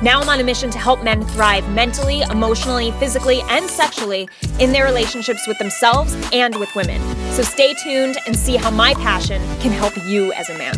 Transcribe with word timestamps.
Now 0.00 0.20
I'm 0.20 0.28
on 0.28 0.38
a 0.38 0.44
mission 0.44 0.70
to 0.70 0.78
help 0.78 1.02
men 1.02 1.24
thrive 1.24 1.68
mentally, 1.70 2.20
emotionally, 2.20 2.92
physically, 2.92 3.40
and 3.48 3.68
sexually 3.68 4.28
in 4.60 4.70
their 4.70 4.84
relationships 4.84 5.44
with 5.48 5.58
themselves 5.58 6.14
and 6.32 6.54
with 6.54 6.72
women. 6.76 7.00
So 7.32 7.42
stay 7.42 7.74
tuned 7.74 8.16
and 8.24 8.36
see 8.36 8.54
how 8.54 8.70
my 8.70 8.94
passion 8.94 9.42
can 9.58 9.72
help 9.72 9.96
you 10.06 10.32
as 10.34 10.50
a 10.50 10.56
man. 10.56 10.76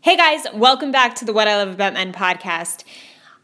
Hey 0.00 0.16
guys, 0.16 0.44
welcome 0.52 0.90
back 0.90 1.14
to 1.16 1.24
the 1.24 1.32
What 1.32 1.46
I 1.46 1.58
Love 1.58 1.72
About 1.72 1.92
Men 1.92 2.12
podcast. 2.12 2.82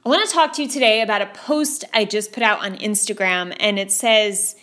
I 0.04 0.08
want 0.08 0.28
to 0.28 0.34
talk 0.34 0.52
to 0.54 0.62
you 0.62 0.68
today 0.68 1.02
about 1.02 1.22
a 1.22 1.26
post 1.26 1.84
I 1.94 2.04
just 2.04 2.32
put 2.32 2.42
out 2.42 2.64
on 2.64 2.76
Instagram, 2.78 3.56
and 3.60 3.78
it 3.78 3.92
says, 3.92 4.56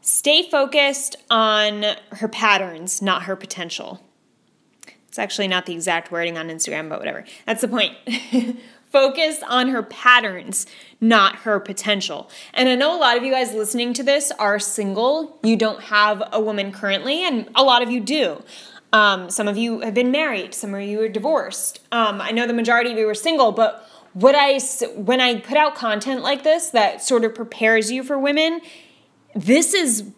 Stay 0.00 0.48
focused 0.48 1.16
on 1.30 1.84
her 2.12 2.28
patterns, 2.28 3.02
not 3.02 3.24
her 3.24 3.36
potential. 3.36 4.00
It's 5.12 5.18
actually 5.18 5.46
not 5.46 5.66
the 5.66 5.74
exact 5.74 6.10
wording 6.10 6.38
on 6.38 6.48
Instagram, 6.48 6.88
but 6.88 6.98
whatever. 6.98 7.26
That's 7.44 7.60
the 7.60 7.68
point. 7.68 7.94
Focus 8.90 9.42
on 9.46 9.68
her 9.68 9.82
patterns, 9.82 10.64
not 11.02 11.36
her 11.40 11.60
potential. 11.60 12.30
And 12.54 12.66
I 12.66 12.76
know 12.76 12.96
a 12.96 12.98
lot 12.98 13.18
of 13.18 13.22
you 13.22 13.30
guys 13.30 13.52
listening 13.52 13.92
to 13.92 14.02
this 14.02 14.32
are 14.38 14.58
single. 14.58 15.38
You 15.42 15.58
don't 15.58 15.82
have 15.82 16.22
a 16.32 16.40
woman 16.40 16.72
currently, 16.72 17.26
and 17.26 17.46
a 17.54 17.62
lot 17.62 17.82
of 17.82 17.90
you 17.90 18.00
do. 18.00 18.42
Um, 18.94 19.28
some 19.28 19.48
of 19.48 19.58
you 19.58 19.80
have 19.80 19.92
been 19.92 20.12
married, 20.12 20.54
some 20.54 20.72
of 20.72 20.80
you 20.80 21.02
are 21.02 21.10
divorced. 21.10 21.80
Um, 21.92 22.22
I 22.22 22.30
know 22.30 22.46
the 22.46 22.54
majority 22.54 22.90
of 22.90 22.96
you 22.96 23.06
are 23.06 23.14
single, 23.14 23.52
but 23.52 23.86
what 24.14 24.34
I 24.34 24.60
when 24.94 25.20
I 25.20 25.40
put 25.40 25.58
out 25.58 25.74
content 25.74 26.22
like 26.22 26.42
this 26.42 26.70
that 26.70 27.02
sort 27.02 27.26
of 27.26 27.34
prepares 27.34 27.92
you 27.92 28.02
for 28.02 28.18
women, 28.18 28.62
this 29.34 29.74
is 29.74 30.10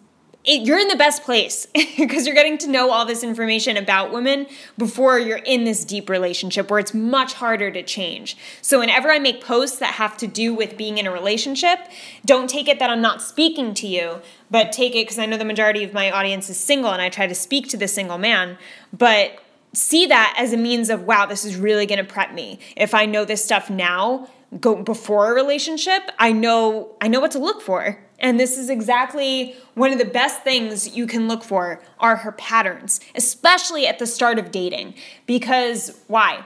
it, 0.45 0.67
you're 0.67 0.79
in 0.79 0.89
the 0.89 0.97
best 0.97 1.23
place 1.23 1.67
because 1.97 2.27
you're 2.27 2.35
getting 2.35 2.59
to 2.59 2.69
know 2.69 2.91
all 2.91 3.07
this 3.07 3.23
information 3.23 3.77
about 3.77 4.13
women 4.13 4.47
before 4.77 5.19
you're 5.19 5.39
in 5.39 5.65
this 5.65 5.85
deep 5.85 6.11
relationship 6.11 6.71
where 6.71 6.79
it's 6.79 6.93
much 6.93 7.35
harder 7.35 7.71
to 7.71 7.83
change. 7.83 8.37
So, 8.61 8.81
whenever 8.81 9.11
I 9.11 9.19
make 9.19 9.43
posts 9.43 9.79
that 9.79 9.95
have 9.95 10.17
to 10.19 10.27
do 10.27 10.55
with 10.55 10.77
being 10.77 10.99
in 10.99 11.07
a 11.07 11.11
relationship, 11.11 11.79
don't 12.25 12.49
take 12.49 12.69
it 12.69 12.79
that 12.79 12.91
I'm 12.91 13.01
not 13.01 13.23
speaking 13.23 13.75
to 13.75 13.87
you, 13.87 14.21
but 14.51 14.73
take 14.73 14.93
it 14.95 15.07
because 15.07 15.19
I 15.19 15.27
know 15.27 15.39
the 15.39 15.45
majority 15.45 15.83
of 15.83 15.93
my 15.93 16.11
audience 16.11 16.51
is 16.51 16.59
single 16.59 16.91
and 16.91 17.01
I 17.01 17.09
try 17.09 17.27
to 17.27 17.35
speak 17.35 17.69
to 17.71 17.77
the 17.77 17.89
single 17.89 18.19
man. 18.19 18.59
But 18.93 19.39
see 19.73 20.07
that 20.07 20.35
as 20.39 20.53
a 20.53 20.57
means 20.57 20.91
of, 20.91 21.05
wow, 21.05 21.27
this 21.27 21.45
is 21.45 21.57
really 21.57 21.87
going 21.87 21.99
to 21.99 22.05
prep 22.05 22.33
me. 22.33 22.59
If 22.77 22.95
I 22.95 23.07
know 23.07 23.25
this 23.25 23.43
stuff 23.43 23.71
now, 23.71 24.29
go 24.61 24.83
before 24.83 25.33
a 25.33 25.35
relationship, 25.35 26.03
I 26.19 26.33
know 26.33 26.95
I 27.01 27.09
know 27.09 27.21
what 27.21 27.31
to 27.33 27.39
look 27.39 27.63
for. 27.63 28.04
And 28.19 28.39
this 28.39 28.57
is 28.57 28.71
exactly 28.71 29.57
one 29.75 29.93
of 29.93 29.99
the 29.99 30.05
best 30.05 30.43
things 30.43 30.97
you 30.97 31.07
can 31.07 31.29
look 31.29 31.43
for 31.43 31.81
are 31.99 32.17
her 32.17 32.33
patterns, 32.33 33.01
especially 33.15 33.87
at 33.87 33.99
the 33.99 34.07
start 34.07 34.39
of 34.39 34.51
dating. 34.51 34.95
Because 35.27 36.01
why? 36.07 36.45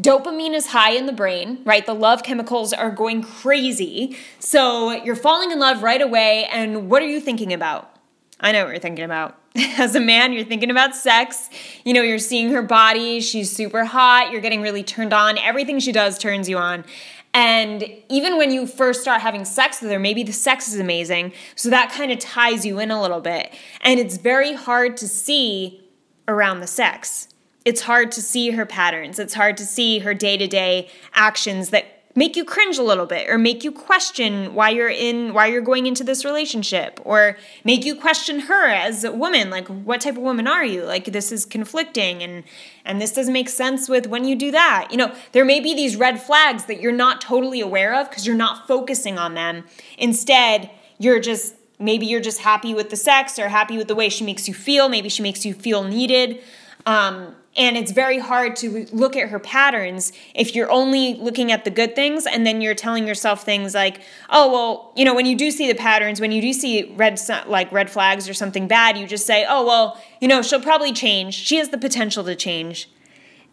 Dopamine 0.00 0.54
is 0.54 0.68
high 0.68 0.92
in 0.92 1.06
the 1.06 1.12
brain, 1.12 1.60
right? 1.64 1.84
The 1.84 1.94
love 1.94 2.22
chemicals 2.22 2.72
are 2.72 2.90
going 2.90 3.22
crazy. 3.22 4.16
So 4.38 4.92
you're 4.92 5.16
falling 5.16 5.50
in 5.50 5.58
love 5.58 5.82
right 5.82 6.00
away. 6.00 6.46
And 6.50 6.88
what 6.90 7.02
are 7.02 7.08
you 7.08 7.20
thinking 7.20 7.52
about? 7.52 7.94
I 8.40 8.52
know 8.52 8.64
what 8.64 8.70
you're 8.70 8.80
thinking 8.80 9.04
about. 9.04 9.36
As 9.56 9.94
a 9.94 10.00
man, 10.00 10.32
you're 10.32 10.44
thinking 10.44 10.70
about 10.70 10.94
sex. 10.94 11.50
You 11.84 11.92
know, 11.92 12.02
you're 12.02 12.18
seeing 12.18 12.50
her 12.50 12.62
body. 12.62 13.20
She's 13.20 13.50
super 13.50 13.84
hot. 13.84 14.30
You're 14.30 14.40
getting 14.40 14.62
really 14.62 14.82
turned 14.82 15.12
on. 15.12 15.36
Everything 15.36 15.78
she 15.80 15.92
does 15.92 16.18
turns 16.18 16.48
you 16.48 16.56
on. 16.56 16.84
And 17.32 17.84
even 18.08 18.36
when 18.36 18.50
you 18.50 18.66
first 18.66 19.02
start 19.02 19.20
having 19.20 19.44
sex 19.44 19.80
with 19.80 19.90
her, 19.90 19.98
maybe 19.98 20.22
the 20.22 20.32
sex 20.32 20.68
is 20.68 20.80
amazing. 20.80 21.32
So 21.54 21.70
that 21.70 21.92
kind 21.92 22.10
of 22.10 22.18
ties 22.18 22.66
you 22.66 22.80
in 22.80 22.90
a 22.90 23.00
little 23.00 23.20
bit. 23.20 23.54
And 23.82 24.00
it's 24.00 24.16
very 24.16 24.54
hard 24.54 24.96
to 24.98 25.08
see 25.08 25.88
around 26.26 26.60
the 26.60 26.66
sex. 26.66 27.28
It's 27.64 27.82
hard 27.82 28.10
to 28.12 28.22
see 28.22 28.50
her 28.50 28.66
patterns. 28.66 29.18
It's 29.18 29.34
hard 29.34 29.56
to 29.58 29.66
see 29.66 30.00
her 30.00 30.14
day 30.14 30.36
to 30.38 30.46
day 30.46 30.88
actions 31.14 31.70
that 31.70 31.99
make 32.14 32.34
you 32.34 32.44
cringe 32.44 32.76
a 32.76 32.82
little 32.82 33.06
bit 33.06 33.28
or 33.28 33.38
make 33.38 33.62
you 33.62 33.70
question 33.70 34.54
why 34.54 34.70
you're 34.70 34.88
in 34.88 35.32
why 35.32 35.46
you're 35.46 35.60
going 35.60 35.86
into 35.86 36.02
this 36.02 36.24
relationship 36.24 37.00
or 37.04 37.36
make 37.64 37.84
you 37.84 37.94
question 37.94 38.40
her 38.40 38.66
as 38.66 39.04
a 39.04 39.12
woman. 39.12 39.50
Like 39.50 39.68
what 39.68 40.00
type 40.00 40.16
of 40.16 40.22
woman 40.22 40.46
are 40.46 40.64
you? 40.64 40.84
Like 40.84 41.06
this 41.06 41.30
is 41.30 41.44
conflicting 41.44 42.22
and 42.22 42.44
and 42.84 43.00
this 43.00 43.12
doesn't 43.12 43.32
make 43.32 43.48
sense 43.48 43.88
with 43.88 44.06
when 44.06 44.24
you 44.24 44.34
do 44.34 44.50
that. 44.50 44.88
You 44.90 44.96
know 44.96 45.14
there 45.32 45.44
may 45.44 45.60
be 45.60 45.74
these 45.74 45.96
red 45.96 46.20
flags 46.20 46.64
that 46.64 46.80
you're 46.80 46.92
not 46.92 47.20
totally 47.20 47.60
aware 47.60 47.94
of 47.94 48.10
because 48.10 48.26
you're 48.26 48.36
not 48.36 48.66
focusing 48.66 49.18
on 49.18 49.34
them. 49.34 49.64
Instead 49.96 50.70
you're 50.98 51.20
just 51.20 51.54
maybe 51.78 52.06
you're 52.06 52.20
just 52.20 52.40
happy 52.40 52.74
with 52.74 52.90
the 52.90 52.96
sex 52.96 53.38
or 53.38 53.48
happy 53.48 53.76
with 53.78 53.88
the 53.88 53.94
way 53.94 54.08
she 54.08 54.24
makes 54.24 54.48
you 54.48 54.54
feel. 54.54 54.88
Maybe 54.88 55.08
she 55.08 55.22
makes 55.22 55.46
you 55.46 55.54
feel 55.54 55.84
needed. 55.84 56.42
Um, 56.86 57.34
and 57.56 57.76
it's 57.76 57.90
very 57.90 58.18
hard 58.18 58.54
to 58.56 58.86
look 58.92 59.16
at 59.16 59.28
her 59.28 59.40
patterns 59.40 60.12
if 60.34 60.54
you're 60.54 60.70
only 60.70 61.14
looking 61.14 61.50
at 61.50 61.64
the 61.64 61.70
good 61.70 61.96
things 61.96 62.26
and 62.26 62.46
then 62.46 62.60
you're 62.60 62.74
telling 62.74 63.06
yourself 63.06 63.44
things 63.44 63.74
like, 63.74 64.00
"Oh, 64.28 64.52
well, 64.52 64.92
you 64.94 65.04
know, 65.04 65.14
when 65.14 65.26
you 65.26 65.36
do 65.36 65.50
see 65.50 65.66
the 65.66 65.74
patterns, 65.74 66.20
when 66.20 66.32
you 66.32 66.40
do 66.40 66.52
see 66.52 66.92
red 66.96 67.20
like 67.46 67.70
red 67.72 67.90
flags 67.90 68.28
or 68.28 68.34
something 68.34 68.68
bad, 68.68 68.96
you 68.96 69.06
just 69.06 69.26
say, 69.26 69.44
"Oh, 69.48 69.64
well, 69.66 70.00
you 70.20 70.28
know, 70.28 70.42
she'll 70.42 70.60
probably 70.60 70.92
change. 70.92 71.34
She 71.34 71.56
has 71.56 71.70
the 71.70 71.78
potential 71.78 72.24
to 72.24 72.36
change." 72.36 72.88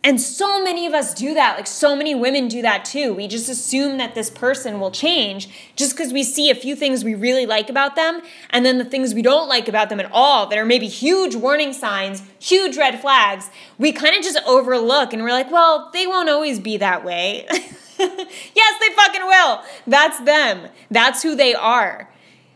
And 0.03 0.21
so 0.21 0.63
many 0.63 0.85
of 0.85 0.93
us 0.93 1.13
do 1.13 1.33
that. 1.33 1.57
Like 1.57 1.67
so 1.67 1.95
many 1.95 2.15
women 2.15 2.47
do 2.47 2.61
that 2.61 2.85
too. 2.85 3.13
We 3.13 3.27
just 3.27 3.49
assume 3.49 3.97
that 3.97 4.15
this 4.15 4.29
person 4.29 4.79
will 4.79 4.91
change 4.91 5.49
just 5.75 5.97
because 5.97 6.13
we 6.13 6.23
see 6.23 6.49
a 6.49 6.55
few 6.55 6.75
things 6.75 7.03
we 7.03 7.15
really 7.15 7.45
like 7.45 7.69
about 7.69 7.95
them 7.95 8.21
and 8.49 8.65
then 8.65 8.77
the 8.77 8.85
things 8.85 9.13
we 9.13 9.21
don't 9.21 9.49
like 9.49 9.67
about 9.67 9.89
them 9.89 9.99
at 9.99 10.09
all 10.11 10.47
that 10.47 10.57
are 10.57 10.65
maybe 10.65 10.87
huge 10.87 11.35
warning 11.35 11.73
signs, 11.73 12.23
huge 12.39 12.77
red 12.77 13.01
flags. 13.01 13.49
We 13.77 13.91
kind 13.91 14.15
of 14.15 14.23
just 14.23 14.39
overlook 14.45 15.13
and 15.13 15.23
we're 15.23 15.31
like, 15.31 15.51
well, 15.51 15.89
they 15.91 16.07
won't 16.07 16.29
always 16.29 16.59
be 16.59 16.77
that 16.77 17.03
way. 17.03 17.45
yes, 17.49 18.79
they 18.79 18.95
fucking 18.95 19.25
will. 19.25 19.61
That's 19.87 20.19
them. 20.21 20.69
That's 20.89 21.21
who 21.23 21.35
they 21.35 21.53
are. 21.53 22.09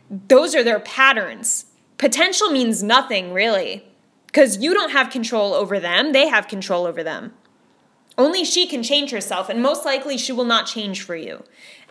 Those 0.09 0.56
are 0.56 0.63
their 0.63 0.79
patterns. 0.79 1.66
Potential 1.97 2.50
means 2.50 2.81
nothing, 2.81 3.34
really 3.34 3.84
because 4.31 4.59
you 4.59 4.73
don't 4.73 4.91
have 4.91 5.09
control 5.09 5.53
over 5.53 5.79
them, 5.79 6.13
they 6.13 6.27
have 6.27 6.47
control 6.47 6.85
over 6.85 7.03
them. 7.03 7.33
Only 8.17 8.45
she 8.45 8.65
can 8.65 8.81
change 8.81 9.11
herself, 9.11 9.49
and 9.49 9.61
most 9.61 9.85
likely 9.85 10.17
she 10.17 10.31
will 10.31 10.45
not 10.45 10.67
change 10.67 11.01
for 11.01 11.15
you. 11.15 11.43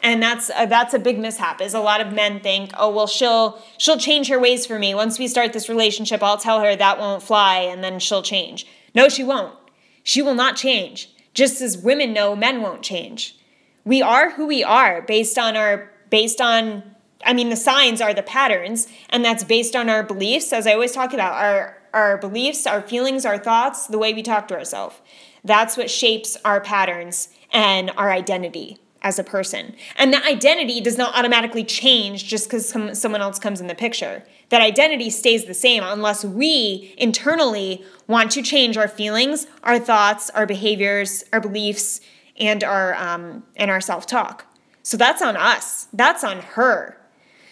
And 0.02 0.22
that's 0.22 0.50
a, 0.56 0.66
that's 0.66 0.94
a 0.94 0.98
big 0.98 1.18
mishap. 1.18 1.60
Is 1.60 1.74
a 1.74 1.80
lot 1.80 2.00
of 2.00 2.12
men 2.12 2.40
think, 2.40 2.72
oh 2.78 2.90
well, 2.90 3.06
she'll 3.06 3.60
she'll 3.76 3.98
change 3.98 4.28
her 4.28 4.38
ways 4.38 4.64
for 4.64 4.78
me. 4.78 4.94
Once 4.94 5.18
we 5.18 5.28
start 5.28 5.52
this 5.52 5.68
relationship, 5.68 6.22
I'll 6.22 6.38
tell 6.38 6.60
her 6.60 6.74
that 6.76 6.98
won't 6.98 7.22
fly, 7.22 7.58
and 7.58 7.84
then 7.84 7.98
she'll 7.98 8.22
change. 8.22 8.66
No, 8.94 9.08
she 9.08 9.22
won't. 9.22 9.54
She 10.02 10.22
will 10.22 10.34
not 10.34 10.56
change. 10.56 11.14
Just 11.34 11.60
as 11.60 11.76
women 11.76 12.12
know 12.12 12.34
men 12.34 12.62
won't 12.62 12.82
change. 12.82 13.36
We 13.84 14.00
are 14.02 14.30
who 14.30 14.46
we 14.46 14.64
are 14.64 15.02
based 15.02 15.38
on 15.38 15.56
our 15.56 15.90
based 16.08 16.40
on 16.40 16.82
I 17.24 17.34
mean 17.34 17.50
the 17.50 17.56
signs 17.56 18.00
are 18.00 18.14
the 18.14 18.22
patterns, 18.22 18.88
and 19.10 19.24
that's 19.24 19.44
based 19.44 19.76
on 19.76 19.90
our 19.90 20.02
beliefs. 20.02 20.52
As 20.52 20.66
I 20.66 20.72
always 20.72 20.92
talk 20.92 21.12
about, 21.12 21.34
our 21.34 21.79
our 21.92 22.18
beliefs, 22.18 22.66
our 22.66 22.82
feelings, 22.82 23.24
our 23.24 23.38
thoughts, 23.38 23.86
the 23.86 23.98
way 23.98 24.14
we 24.14 24.22
talk 24.22 24.48
to 24.48 24.54
ourselves. 24.54 24.96
That's 25.44 25.76
what 25.76 25.90
shapes 25.90 26.36
our 26.44 26.60
patterns 26.60 27.28
and 27.52 27.90
our 27.96 28.10
identity 28.10 28.78
as 29.02 29.18
a 29.18 29.24
person. 29.24 29.74
And 29.96 30.12
that 30.12 30.26
identity 30.26 30.80
does 30.80 30.98
not 30.98 31.16
automatically 31.16 31.64
change 31.64 32.26
just 32.26 32.46
because 32.46 32.68
some, 32.68 32.94
someone 32.94 33.22
else 33.22 33.38
comes 33.38 33.60
in 33.60 33.66
the 33.66 33.74
picture. 33.74 34.22
That 34.50 34.60
identity 34.60 35.10
stays 35.10 35.46
the 35.46 35.54
same 35.54 35.82
unless 35.82 36.24
we 36.24 36.94
internally 36.98 37.84
want 38.06 38.30
to 38.32 38.42
change 38.42 38.76
our 38.76 38.88
feelings, 38.88 39.46
our 39.62 39.78
thoughts, 39.78 40.28
our 40.30 40.44
behaviors, 40.44 41.24
our 41.32 41.40
beliefs, 41.40 42.00
and 42.38 42.64
our 42.64 42.94
um, 42.94 43.44
and 43.56 43.70
our 43.70 43.80
self 43.80 44.06
talk. 44.06 44.46
So 44.82 44.96
that's 44.96 45.22
on 45.22 45.36
us. 45.36 45.88
That's 45.92 46.24
on 46.24 46.40
her. 46.40 46.99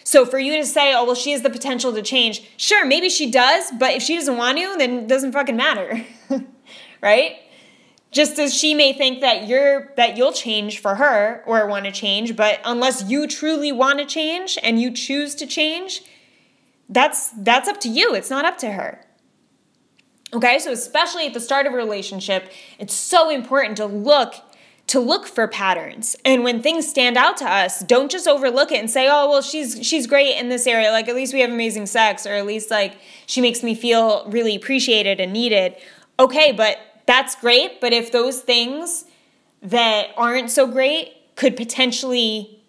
So 0.08 0.24
for 0.24 0.38
you 0.38 0.56
to 0.56 0.64
say, 0.64 0.94
oh, 0.94 1.04
well, 1.04 1.14
she 1.14 1.32
has 1.32 1.42
the 1.42 1.50
potential 1.50 1.92
to 1.92 2.00
change, 2.00 2.40
sure, 2.56 2.86
maybe 2.86 3.10
she 3.10 3.30
does, 3.30 3.70
but 3.78 3.92
if 3.92 4.02
she 4.02 4.16
doesn't 4.16 4.38
want 4.38 4.56
to, 4.56 4.74
then 4.78 5.00
it 5.00 5.06
doesn't 5.06 5.32
fucking 5.32 5.54
matter. 5.54 6.02
right? 7.02 7.36
Just 8.10 8.38
as 8.38 8.54
she 8.54 8.72
may 8.72 8.94
think 8.94 9.20
that 9.20 9.46
you're 9.46 9.92
that 9.98 10.16
you'll 10.16 10.32
change 10.32 10.78
for 10.80 10.94
her 10.94 11.44
or 11.46 11.66
want 11.66 11.84
to 11.84 11.92
change, 11.92 12.36
but 12.36 12.58
unless 12.64 13.10
you 13.10 13.26
truly 13.26 13.70
want 13.70 13.98
to 13.98 14.06
change 14.06 14.56
and 14.62 14.80
you 14.80 14.92
choose 14.92 15.34
to 15.34 15.46
change, 15.46 16.00
that's 16.88 17.28
that's 17.36 17.68
up 17.68 17.78
to 17.80 17.90
you. 17.90 18.14
It's 18.14 18.30
not 18.30 18.46
up 18.46 18.56
to 18.58 18.72
her. 18.72 19.04
Okay? 20.32 20.58
So 20.58 20.72
especially 20.72 21.26
at 21.26 21.34
the 21.34 21.40
start 21.40 21.66
of 21.66 21.74
a 21.74 21.76
relationship, 21.76 22.50
it's 22.78 22.94
so 22.94 23.28
important 23.28 23.76
to 23.76 23.84
look 23.84 24.36
to 24.88 25.00
look 25.00 25.26
for 25.26 25.46
patterns. 25.46 26.16
And 26.24 26.42
when 26.42 26.62
things 26.62 26.88
stand 26.88 27.16
out 27.16 27.36
to 27.38 27.44
us, 27.44 27.80
don't 27.80 28.10
just 28.10 28.26
overlook 28.26 28.72
it 28.72 28.80
and 28.80 28.90
say, 28.90 29.06
"Oh, 29.08 29.28
well, 29.30 29.42
she's 29.42 29.86
she's 29.86 30.06
great 30.06 30.36
in 30.36 30.48
this 30.48 30.66
area. 30.66 30.90
Like 30.90 31.08
at 31.08 31.14
least 31.14 31.32
we 31.32 31.40
have 31.40 31.50
amazing 31.50 31.86
sex 31.86 32.26
or 32.26 32.32
at 32.32 32.46
least 32.46 32.70
like 32.70 32.98
she 33.26 33.40
makes 33.40 33.62
me 33.62 33.74
feel 33.74 34.28
really 34.28 34.56
appreciated 34.56 35.20
and 35.20 35.32
needed." 35.32 35.76
Okay, 36.18 36.52
but 36.52 36.78
that's 37.06 37.36
great, 37.36 37.80
but 37.80 37.92
if 37.92 38.10
those 38.12 38.40
things 38.40 39.04
that 39.62 40.08
aren't 40.16 40.50
so 40.50 40.66
great 40.66 41.14
could 41.36 41.56
potentially 41.56 42.60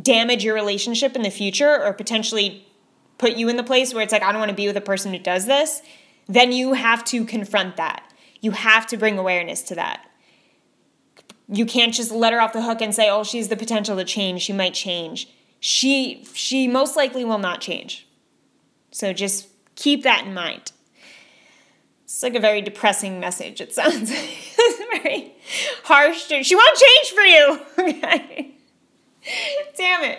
damage 0.00 0.44
your 0.44 0.54
relationship 0.54 1.16
in 1.16 1.22
the 1.22 1.30
future 1.30 1.82
or 1.82 1.92
potentially 1.92 2.66
put 3.16 3.32
you 3.32 3.48
in 3.48 3.56
the 3.56 3.64
place 3.64 3.94
where 3.94 4.02
it's 4.02 4.12
like 4.12 4.22
I 4.22 4.32
don't 4.32 4.40
want 4.40 4.50
to 4.50 4.56
be 4.56 4.66
with 4.66 4.76
a 4.76 4.82
person 4.82 5.12
who 5.12 5.18
does 5.18 5.46
this, 5.46 5.80
then 6.26 6.52
you 6.52 6.74
have 6.74 7.04
to 7.06 7.24
confront 7.24 7.76
that. 7.76 8.02
You 8.40 8.50
have 8.52 8.86
to 8.88 8.96
bring 8.96 9.18
awareness 9.18 9.62
to 9.62 9.74
that 9.76 10.07
you 11.48 11.64
can't 11.66 11.94
just 11.94 12.10
let 12.10 12.32
her 12.32 12.40
off 12.40 12.52
the 12.52 12.62
hook 12.62 12.80
and 12.80 12.94
say, 12.94 13.08
"Oh, 13.08 13.24
she's 13.24 13.48
the 13.48 13.56
potential 13.56 13.96
to 13.96 14.04
change. 14.04 14.42
She 14.42 14.52
might 14.52 14.74
change." 14.74 15.28
She 15.60 16.24
she 16.34 16.68
most 16.68 16.96
likely 16.96 17.24
will 17.24 17.38
not 17.38 17.60
change. 17.60 18.06
So 18.90 19.12
just 19.12 19.48
keep 19.74 20.02
that 20.02 20.24
in 20.26 20.34
mind. 20.34 20.72
It's 22.04 22.22
like 22.22 22.34
a 22.34 22.40
very 22.40 22.62
depressing 22.62 23.20
message. 23.20 23.60
It 23.60 23.72
sounds 23.74 24.10
very 24.10 25.34
harsh. 25.84 26.26
She 26.42 26.54
won't 26.54 26.78
change 26.78 27.10
for 27.14 27.22
you. 27.22 27.60
Okay. 27.98 28.54
Damn 29.76 30.04
it. 30.04 30.18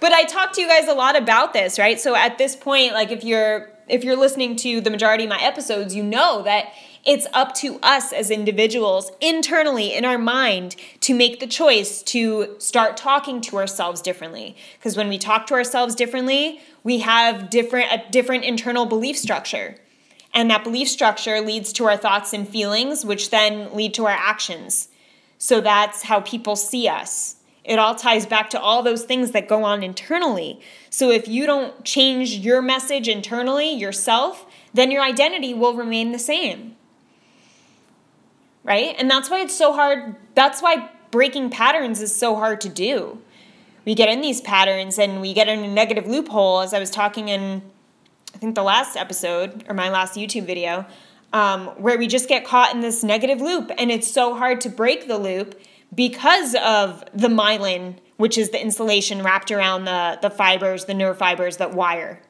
But 0.00 0.12
I 0.12 0.24
talked 0.24 0.54
to 0.54 0.60
you 0.60 0.66
guys 0.66 0.88
a 0.88 0.94
lot 0.94 1.14
about 1.16 1.52
this, 1.52 1.78
right? 1.78 2.00
So 2.00 2.16
at 2.16 2.38
this 2.38 2.56
point, 2.56 2.92
like 2.92 3.10
if 3.10 3.22
you're 3.22 3.70
if 3.88 4.04
you're 4.04 4.16
listening 4.16 4.56
to 4.56 4.80
the 4.80 4.90
majority 4.90 5.24
of 5.24 5.30
my 5.30 5.40
episodes, 5.40 5.94
you 5.94 6.02
know 6.02 6.42
that 6.42 6.72
it's 7.04 7.26
up 7.32 7.54
to 7.56 7.78
us 7.82 8.12
as 8.12 8.30
individuals 8.30 9.10
internally 9.20 9.94
in 9.94 10.04
our 10.04 10.18
mind 10.18 10.76
to 11.00 11.14
make 11.14 11.40
the 11.40 11.46
choice 11.46 12.02
to 12.02 12.56
start 12.58 12.96
talking 12.96 13.40
to 13.42 13.56
ourselves 13.56 14.02
differently. 14.02 14.56
Because 14.78 14.96
when 14.96 15.08
we 15.08 15.18
talk 15.18 15.46
to 15.48 15.54
ourselves 15.54 15.94
differently, 15.94 16.60
we 16.82 16.98
have 16.98 17.50
different 17.50 17.92
a 17.92 18.10
different 18.10 18.44
internal 18.44 18.86
belief 18.86 19.16
structure. 19.16 19.76
And 20.34 20.50
that 20.50 20.64
belief 20.64 20.88
structure 20.88 21.40
leads 21.40 21.72
to 21.74 21.84
our 21.86 21.96
thoughts 21.96 22.32
and 22.32 22.48
feelings, 22.48 23.04
which 23.04 23.30
then 23.30 23.74
lead 23.74 23.94
to 23.94 24.06
our 24.06 24.16
actions. 24.16 24.88
So 25.38 25.60
that's 25.60 26.02
how 26.02 26.20
people 26.20 26.56
see 26.56 26.88
us. 26.88 27.36
It 27.64 27.78
all 27.78 27.94
ties 27.94 28.26
back 28.26 28.50
to 28.50 28.60
all 28.60 28.82
those 28.82 29.04
things 29.04 29.32
that 29.32 29.48
go 29.48 29.62
on 29.64 29.82
internally. 29.82 30.60
So 30.90 31.10
if 31.10 31.28
you 31.28 31.44
don't 31.46 31.84
change 31.84 32.36
your 32.36 32.62
message 32.62 33.08
internally 33.08 33.70
yourself, 33.70 34.46
then 34.72 34.90
your 34.90 35.02
identity 35.02 35.54
will 35.54 35.74
remain 35.74 36.12
the 36.12 36.18
same 36.18 36.76
right? 38.64 38.94
And 38.98 39.10
that's 39.10 39.30
why 39.30 39.40
it's 39.40 39.56
so 39.56 39.72
hard. 39.72 40.16
That's 40.34 40.60
why 40.62 40.90
breaking 41.10 41.50
patterns 41.50 42.00
is 42.00 42.14
so 42.14 42.34
hard 42.34 42.60
to 42.62 42.68
do. 42.68 43.20
We 43.84 43.94
get 43.94 44.08
in 44.08 44.20
these 44.20 44.40
patterns 44.40 44.98
and 44.98 45.20
we 45.20 45.32
get 45.32 45.48
in 45.48 45.60
a 45.60 45.68
negative 45.68 46.06
loophole, 46.06 46.60
as 46.60 46.74
I 46.74 46.78
was 46.78 46.90
talking 46.90 47.28
in, 47.28 47.62
I 48.34 48.38
think, 48.38 48.54
the 48.54 48.62
last 48.62 48.96
episode 48.96 49.64
or 49.68 49.74
my 49.74 49.88
last 49.88 50.14
YouTube 50.14 50.44
video, 50.44 50.84
um, 51.32 51.68
where 51.78 51.96
we 51.96 52.06
just 52.06 52.28
get 52.28 52.44
caught 52.44 52.74
in 52.74 52.80
this 52.80 53.02
negative 53.02 53.40
loop. 53.40 53.70
And 53.78 53.90
it's 53.90 54.10
so 54.10 54.34
hard 54.34 54.60
to 54.62 54.68
break 54.68 55.08
the 55.08 55.16
loop 55.16 55.58
because 55.94 56.54
of 56.54 57.02
the 57.14 57.28
myelin, 57.28 57.94
which 58.18 58.36
is 58.36 58.50
the 58.50 58.60
insulation 58.60 59.22
wrapped 59.22 59.50
around 59.50 59.86
the, 59.86 60.18
the 60.20 60.28
fibers, 60.28 60.84
the 60.84 60.94
nerve 60.94 61.16
fibers 61.16 61.56
that 61.56 61.72
wire, 61.72 62.20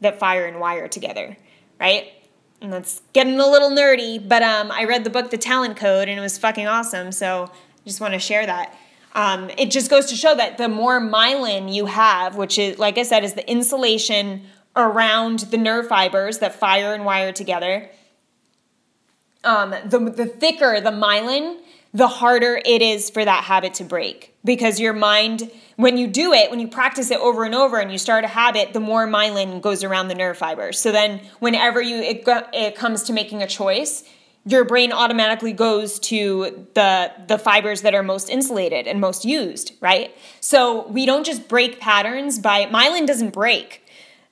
that 0.00 0.20
fire 0.20 0.46
and 0.46 0.60
wire 0.60 0.86
together, 0.86 1.36
right? 1.80 2.12
And 2.62 2.72
that's 2.72 3.02
getting 3.12 3.38
a 3.40 3.46
little 3.46 3.70
nerdy, 3.70 4.26
but 4.26 4.42
um, 4.42 4.70
I 4.70 4.84
read 4.84 5.04
the 5.04 5.10
book 5.10 5.30
The 5.30 5.38
Talent 5.38 5.76
Code 5.76 6.08
and 6.08 6.18
it 6.18 6.22
was 6.22 6.38
fucking 6.38 6.66
awesome. 6.66 7.12
So 7.12 7.50
I 7.50 7.84
just 7.84 8.00
want 8.00 8.14
to 8.14 8.20
share 8.20 8.46
that. 8.46 8.74
Um, 9.14 9.50
it 9.58 9.70
just 9.70 9.90
goes 9.90 10.06
to 10.06 10.16
show 10.16 10.34
that 10.34 10.56
the 10.56 10.68
more 10.68 11.00
myelin 11.00 11.72
you 11.72 11.86
have, 11.86 12.36
which 12.36 12.58
is, 12.58 12.78
like 12.78 12.96
I 12.96 13.02
said, 13.02 13.24
is 13.24 13.34
the 13.34 13.48
insulation 13.50 14.44
around 14.74 15.40
the 15.40 15.58
nerve 15.58 15.88
fibers 15.88 16.38
that 16.38 16.54
fire 16.54 16.94
and 16.94 17.04
wire 17.04 17.32
together, 17.32 17.90
um, 19.44 19.74
the, 19.84 19.98
the 19.98 20.26
thicker 20.26 20.80
the 20.80 20.90
myelin, 20.90 21.58
the 21.94 22.08
harder 22.08 22.60
it 22.64 22.82
is 22.82 23.10
for 23.10 23.24
that 23.24 23.44
habit 23.44 23.74
to 23.74 23.84
break. 23.84 24.34
Because 24.44 24.80
your 24.80 24.92
mind 24.92 25.50
when 25.76 25.96
you 25.96 26.06
do 26.06 26.32
it 26.32 26.50
when 26.50 26.60
you 26.60 26.68
practice 26.68 27.10
it 27.10 27.18
over 27.18 27.44
and 27.44 27.54
over 27.54 27.78
and 27.78 27.90
you 27.90 27.98
start 27.98 28.24
a 28.24 28.28
habit 28.28 28.72
the 28.72 28.80
more 28.80 29.06
myelin 29.06 29.60
goes 29.60 29.82
around 29.82 30.08
the 30.08 30.14
nerve 30.14 30.36
fibers 30.36 30.78
so 30.78 30.92
then 30.92 31.20
whenever 31.40 31.80
you 31.80 31.96
it, 31.96 32.22
it 32.52 32.76
comes 32.76 33.02
to 33.04 33.12
making 33.12 33.42
a 33.42 33.46
choice 33.46 34.04
your 34.44 34.64
brain 34.64 34.92
automatically 34.92 35.52
goes 35.52 35.98
to 35.98 36.66
the 36.74 37.12
the 37.26 37.38
fibers 37.38 37.82
that 37.82 37.94
are 37.94 38.02
most 38.02 38.28
insulated 38.28 38.86
and 38.86 39.00
most 39.00 39.24
used 39.24 39.72
right? 39.80 40.14
So 40.40 40.86
we 40.88 41.06
don't 41.06 41.24
just 41.24 41.48
break 41.48 41.80
patterns 41.80 42.38
by 42.38 42.66
myelin 42.66 43.06
doesn't 43.06 43.30
break 43.30 43.81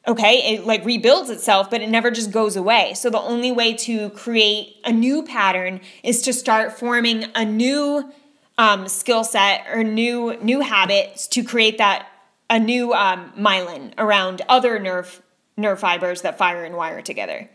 okay 0.07 0.55
it 0.55 0.67
like 0.67 0.85
rebuilds 0.85 1.31
itself 1.31 1.71
but 1.71 1.81
it 1.81 1.89
never 1.89 2.11
just 2.11 2.31
goes 2.31 2.57
away. 2.57 2.95
So 2.95 3.11
the 3.11 3.21
only 3.21 3.53
way 3.53 3.75
to 3.75 4.11
create 4.11 4.77
a 4.85 4.93
new 4.93 5.23
pattern 5.23 5.81
is 6.03 6.23
to 6.23 6.33
start 6.33 6.79
forming 6.79 7.27
a 7.35 7.45
new 7.45 8.13
um, 8.59 8.89
skill 8.89 9.25
set 9.25 9.67
or 9.73 9.85
new 9.85 10.37
new 10.43 10.61
habits 10.61 11.27
to 11.29 11.43
create 11.43 11.79
that 11.79 12.07
a 12.49 12.59
new 12.59 12.93
um, 12.93 13.33
myelin 13.39 13.95
around 13.97 14.43
other 14.49 14.79
nerve 14.79 15.23
nerve 15.57 15.81
fibers 15.81 16.23
that 16.23 16.39
fire 16.39 16.65
and 16.65 16.77
wire 16.77 17.03
together. 17.03 17.51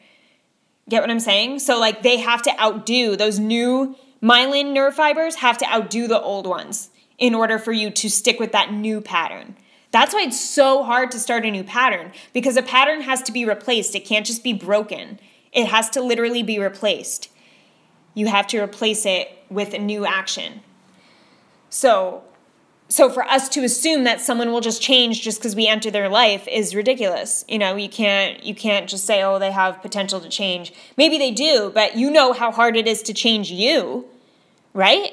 Get 0.88 1.02
what 1.02 1.10
i'm 1.10 1.20
saying? 1.20 1.60
So 1.60 1.80
like 1.80 2.04
they 2.04 2.18
have 2.18 2.42
to 2.44 2.60
outdo 2.60 3.16
those 3.16 3.40
new 3.40 3.96
myelin 4.22 4.74
nerve 4.74 4.96
fibers 4.96 5.36
have 5.36 5.58
to 5.60 5.72
outdo 5.72 6.08
the 6.08 6.22
old 6.22 6.48
ones 6.48 6.90
in 7.18 7.34
order 7.34 7.58
for 7.58 7.72
you 7.72 7.90
to 7.90 8.10
stick 8.10 8.40
with 8.40 8.52
that 8.52 8.74
new 8.74 9.02
pattern 9.02 9.56
that's 9.92 10.14
why 10.14 10.24
it's 10.24 10.40
so 10.40 10.84
hard 10.84 11.12
to 11.12 11.20
start 11.20 11.46
a 11.46 11.52
new 11.52 11.64
pattern 11.64 12.12
because 12.34 12.58
a 12.58 12.62
pattern 12.62 13.02
has 13.02 13.22
to 13.24 13.32
be 13.32 13.46
replaced. 13.46 13.96
It 13.96 14.06
can't 14.06 14.26
just 14.26 14.44
be 14.44 14.54
broken, 14.54 15.20
it 15.52 15.68
has 15.68 15.90
to 15.92 16.02
literally 16.02 16.44
be 16.44 16.60
replaced. 16.60 17.30
You 18.14 18.28
have 18.28 18.48
to 18.48 18.62
replace 18.62 19.06
it 19.06 19.30
with 19.50 19.74
a 19.74 19.78
new 19.78 20.06
action. 20.06 20.62
So, 21.70 22.24
so 22.88 23.10
for 23.10 23.24
us 23.24 23.50
to 23.50 23.64
assume 23.64 24.06
that 24.06 24.22
someone 24.22 24.52
will 24.52 24.62
just 24.62 24.82
change 24.82 25.22
just 25.22 25.40
because 25.40 25.56
we 25.56 25.68
enter 25.68 25.92
their 25.92 26.08
life 26.08 26.48
is 26.48 26.74
ridiculous. 26.76 27.44
You 27.50 27.60
know, 27.60 27.76
you 27.76 27.90
can't 27.90 28.42
you 28.44 28.56
can't 28.56 28.88
just 28.88 29.06
say, 29.06 29.24
"Oh, 29.24 29.40
they 29.40 29.52
have 29.52 29.82
potential 29.82 30.22
to 30.22 30.30
change." 30.30 30.72
Maybe 30.96 31.18
they 31.18 31.32
do, 31.32 31.72
but 31.74 31.98
you 31.98 32.10
know 32.10 32.32
how 32.32 32.52
hard 32.52 32.78
it 32.78 32.88
is 32.88 33.02
to 33.04 33.14
change 33.14 33.52
you, 33.52 34.06
right? 34.74 35.12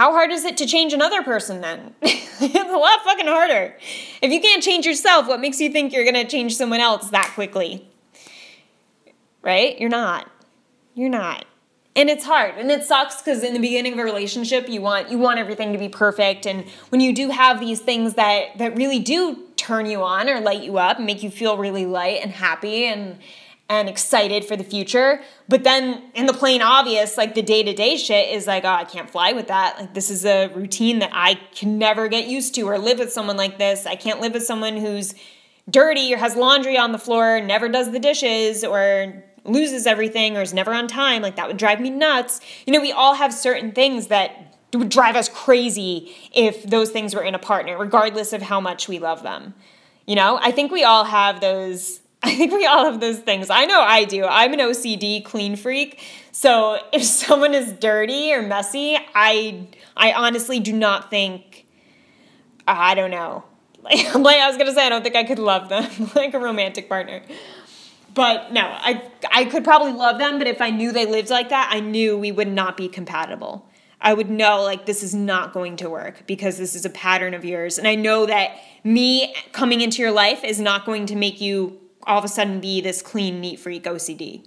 How 0.00 0.12
hard 0.12 0.32
is 0.32 0.46
it 0.46 0.56
to 0.56 0.64
change 0.64 0.94
another 0.94 1.22
person 1.22 1.60
then? 1.60 1.94
it's 2.00 2.70
a 2.70 2.74
lot 2.74 3.04
fucking 3.04 3.26
harder. 3.26 3.76
If 4.22 4.32
you 4.32 4.40
can't 4.40 4.62
change 4.62 4.86
yourself, 4.86 5.28
what 5.28 5.40
makes 5.40 5.60
you 5.60 5.70
think 5.70 5.92
you're 5.92 6.06
gonna 6.06 6.24
change 6.24 6.56
someone 6.56 6.80
else 6.80 7.10
that 7.10 7.32
quickly? 7.34 7.86
Right? 9.42 9.78
You're 9.78 9.90
not. 9.90 10.30
You're 10.94 11.10
not. 11.10 11.44
And 11.94 12.08
it's 12.08 12.24
hard 12.24 12.54
and 12.56 12.70
it 12.70 12.82
sucks 12.84 13.20
because 13.20 13.42
in 13.42 13.52
the 13.52 13.60
beginning 13.60 13.92
of 13.92 13.98
a 13.98 14.04
relationship 14.04 14.70
you 14.70 14.80
want 14.80 15.10
you 15.10 15.18
want 15.18 15.38
everything 15.38 15.74
to 15.74 15.78
be 15.78 15.90
perfect 15.90 16.46
and 16.46 16.64
when 16.88 17.02
you 17.02 17.12
do 17.12 17.28
have 17.28 17.60
these 17.60 17.80
things 17.80 18.14
that 18.14 18.56
that 18.56 18.78
really 18.78 19.00
do 19.00 19.48
turn 19.56 19.84
you 19.84 20.02
on 20.02 20.30
or 20.30 20.40
light 20.40 20.62
you 20.62 20.78
up 20.78 20.96
and 20.96 21.04
make 21.04 21.22
you 21.22 21.30
feel 21.30 21.58
really 21.58 21.84
light 21.84 22.20
and 22.22 22.30
happy 22.30 22.86
and 22.86 23.18
and 23.70 23.88
excited 23.88 24.44
for 24.44 24.56
the 24.56 24.64
future. 24.64 25.22
But 25.48 25.62
then 25.62 26.10
in 26.14 26.26
the 26.26 26.32
plain 26.32 26.60
obvious, 26.60 27.16
like 27.16 27.36
the 27.36 27.40
day 27.40 27.62
to 27.62 27.72
day 27.72 27.96
shit 27.96 28.34
is 28.34 28.48
like, 28.48 28.64
oh, 28.64 28.68
I 28.68 28.84
can't 28.84 29.08
fly 29.08 29.32
with 29.32 29.46
that. 29.46 29.78
Like, 29.78 29.94
this 29.94 30.10
is 30.10 30.26
a 30.26 30.48
routine 30.48 30.98
that 30.98 31.10
I 31.14 31.36
can 31.54 31.78
never 31.78 32.08
get 32.08 32.26
used 32.26 32.54
to 32.56 32.62
or 32.62 32.78
live 32.78 32.98
with 32.98 33.12
someone 33.12 33.36
like 33.36 33.58
this. 33.58 33.86
I 33.86 33.94
can't 33.94 34.20
live 34.20 34.34
with 34.34 34.42
someone 34.42 34.76
who's 34.76 35.14
dirty 35.70 36.12
or 36.12 36.16
has 36.16 36.34
laundry 36.34 36.76
on 36.76 36.90
the 36.90 36.98
floor, 36.98 37.40
never 37.40 37.68
does 37.68 37.92
the 37.92 38.00
dishes, 38.00 38.64
or 38.64 39.22
loses 39.44 39.86
everything 39.86 40.36
or 40.36 40.42
is 40.42 40.52
never 40.52 40.74
on 40.74 40.88
time. 40.88 41.22
Like, 41.22 41.36
that 41.36 41.46
would 41.46 41.56
drive 41.56 41.80
me 41.80 41.90
nuts. 41.90 42.40
You 42.66 42.72
know, 42.72 42.80
we 42.80 42.90
all 42.90 43.14
have 43.14 43.32
certain 43.32 43.70
things 43.70 44.08
that 44.08 44.58
would 44.74 44.88
drive 44.88 45.14
us 45.14 45.28
crazy 45.28 46.12
if 46.34 46.64
those 46.64 46.90
things 46.90 47.14
were 47.14 47.22
in 47.22 47.36
a 47.36 47.38
partner, 47.38 47.78
regardless 47.78 48.32
of 48.32 48.42
how 48.42 48.60
much 48.60 48.88
we 48.88 48.98
love 48.98 49.22
them. 49.22 49.54
You 50.06 50.16
know, 50.16 50.40
I 50.42 50.50
think 50.50 50.72
we 50.72 50.82
all 50.82 51.04
have 51.04 51.40
those 51.40 52.00
I 52.22 52.34
think 52.34 52.52
we 52.52 52.66
all 52.66 52.84
have 52.84 53.00
those 53.00 53.18
things. 53.18 53.48
I 53.48 53.64
know 53.64 53.80
I 53.80 54.04
do. 54.04 54.24
I'm 54.24 54.52
an 54.52 54.58
OCD 54.58 55.24
clean 55.24 55.56
freak. 55.56 56.00
So 56.32 56.78
if 56.92 57.02
someone 57.02 57.54
is 57.54 57.72
dirty 57.72 58.32
or 58.32 58.42
messy, 58.42 58.98
I 59.14 59.66
I 59.96 60.12
honestly 60.12 60.60
do 60.60 60.72
not 60.72 61.10
think 61.10 61.66
uh, 62.66 62.74
I 62.76 62.94
don't 62.94 63.10
know. 63.10 63.44
Like, 63.82 64.14
like 64.14 64.36
I 64.36 64.46
was 64.46 64.58
gonna 64.58 64.74
say, 64.74 64.84
I 64.84 64.90
don't 64.90 65.02
think 65.02 65.16
I 65.16 65.24
could 65.24 65.38
love 65.38 65.70
them 65.70 66.10
like 66.14 66.34
a 66.34 66.38
romantic 66.38 66.86
partner. 66.86 67.22
But 68.12 68.52
no, 68.52 68.60
I 68.60 69.10
I 69.32 69.46
could 69.46 69.64
probably 69.64 69.92
love 69.92 70.18
them, 70.18 70.36
but 70.36 70.46
if 70.46 70.60
I 70.60 70.68
knew 70.68 70.92
they 70.92 71.06
lived 71.06 71.30
like 71.30 71.48
that, 71.48 71.70
I 71.72 71.80
knew 71.80 72.18
we 72.18 72.30
would 72.30 72.46
not 72.46 72.76
be 72.76 72.88
compatible. 72.88 73.66
I 73.98 74.12
would 74.12 74.28
know 74.28 74.62
like 74.62 74.84
this 74.84 75.02
is 75.02 75.14
not 75.14 75.54
going 75.54 75.76
to 75.76 75.88
work 75.88 76.24
because 76.26 76.58
this 76.58 76.74
is 76.74 76.84
a 76.84 76.90
pattern 76.90 77.32
of 77.32 77.42
yours. 77.42 77.78
And 77.78 77.88
I 77.88 77.94
know 77.94 78.26
that 78.26 78.52
me 78.84 79.34
coming 79.52 79.80
into 79.80 80.02
your 80.02 80.12
life 80.12 80.44
is 80.44 80.60
not 80.60 80.84
going 80.84 81.06
to 81.06 81.16
make 81.16 81.40
you 81.40 81.79
all 82.04 82.18
of 82.18 82.24
a 82.24 82.28
sudden 82.28 82.60
be 82.60 82.80
this 82.80 83.02
clean, 83.02 83.40
neat 83.40 83.60
freak 83.60 83.84
OCD. 83.84 84.46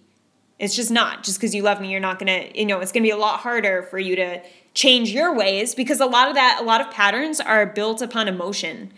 It's 0.59 0.75
just 0.75 0.91
not. 0.91 1.23
Just 1.23 1.39
because 1.39 1.53
you 1.53 1.61
love 1.61 1.81
me, 1.81 1.91
you're 1.91 1.99
not 1.99 2.19
gonna, 2.19 2.49
you 2.53 2.65
know, 2.65 2.79
it's 2.79 2.91
gonna 2.91 3.03
be 3.03 3.09
a 3.09 3.17
lot 3.17 3.39
harder 3.39 3.83
for 3.83 3.99
you 3.99 4.15
to 4.15 4.41
change 4.73 5.11
your 5.11 5.35
ways 5.35 5.75
because 5.75 5.99
a 5.99 6.05
lot 6.05 6.27
of 6.27 6.35
that, 6.35 6.59
a 6.61 6.63
lot 6.63 6.81
of 6.81 6.89
patterns 6.91 7.39
are 7.39 7.65
built 7.65 8.01
upon 8.01 8.27
emotion, 8.27 8.91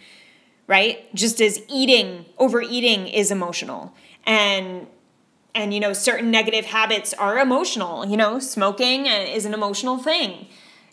right? 0.67 1.13
Just 1.15 1.41
as 1.41 1.62
eating, 1.67 2.25
overeating 2.38 3.07
is 3.07 3.31
emotional. 3.31 3.93
And 4.25 4.88
and 5.55 5.74
you 5.74 5.79
know 5.79 5.93
certain 5.93 6.29
negative 6.29 6.65
habits 6.65 7.13
are 7.13 7.39
emotional 7.39 8.05
you 8.05 8.17
know 8.17 8.38
smoking 8.38 9.07
uh, 9.07 9.25
is 9.27 9.45
an 9.45 9.53
emotional 9.53 9.97
thing 9.97 10.47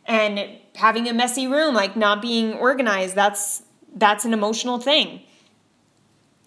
and 0.07 0.49
having 0.77 1.09
a 1.09 1.13
messy 1.13 1.47
room 1.47 1.75
like 1.75 1.97
not 1.97 2.23
being 2.23 2.55
organized 2.55 3.15
that's 3.15 3.65
that's 3.97 4.25
an 4.25 4.33
emotional 4.33 4.79
thing 4.79 5.21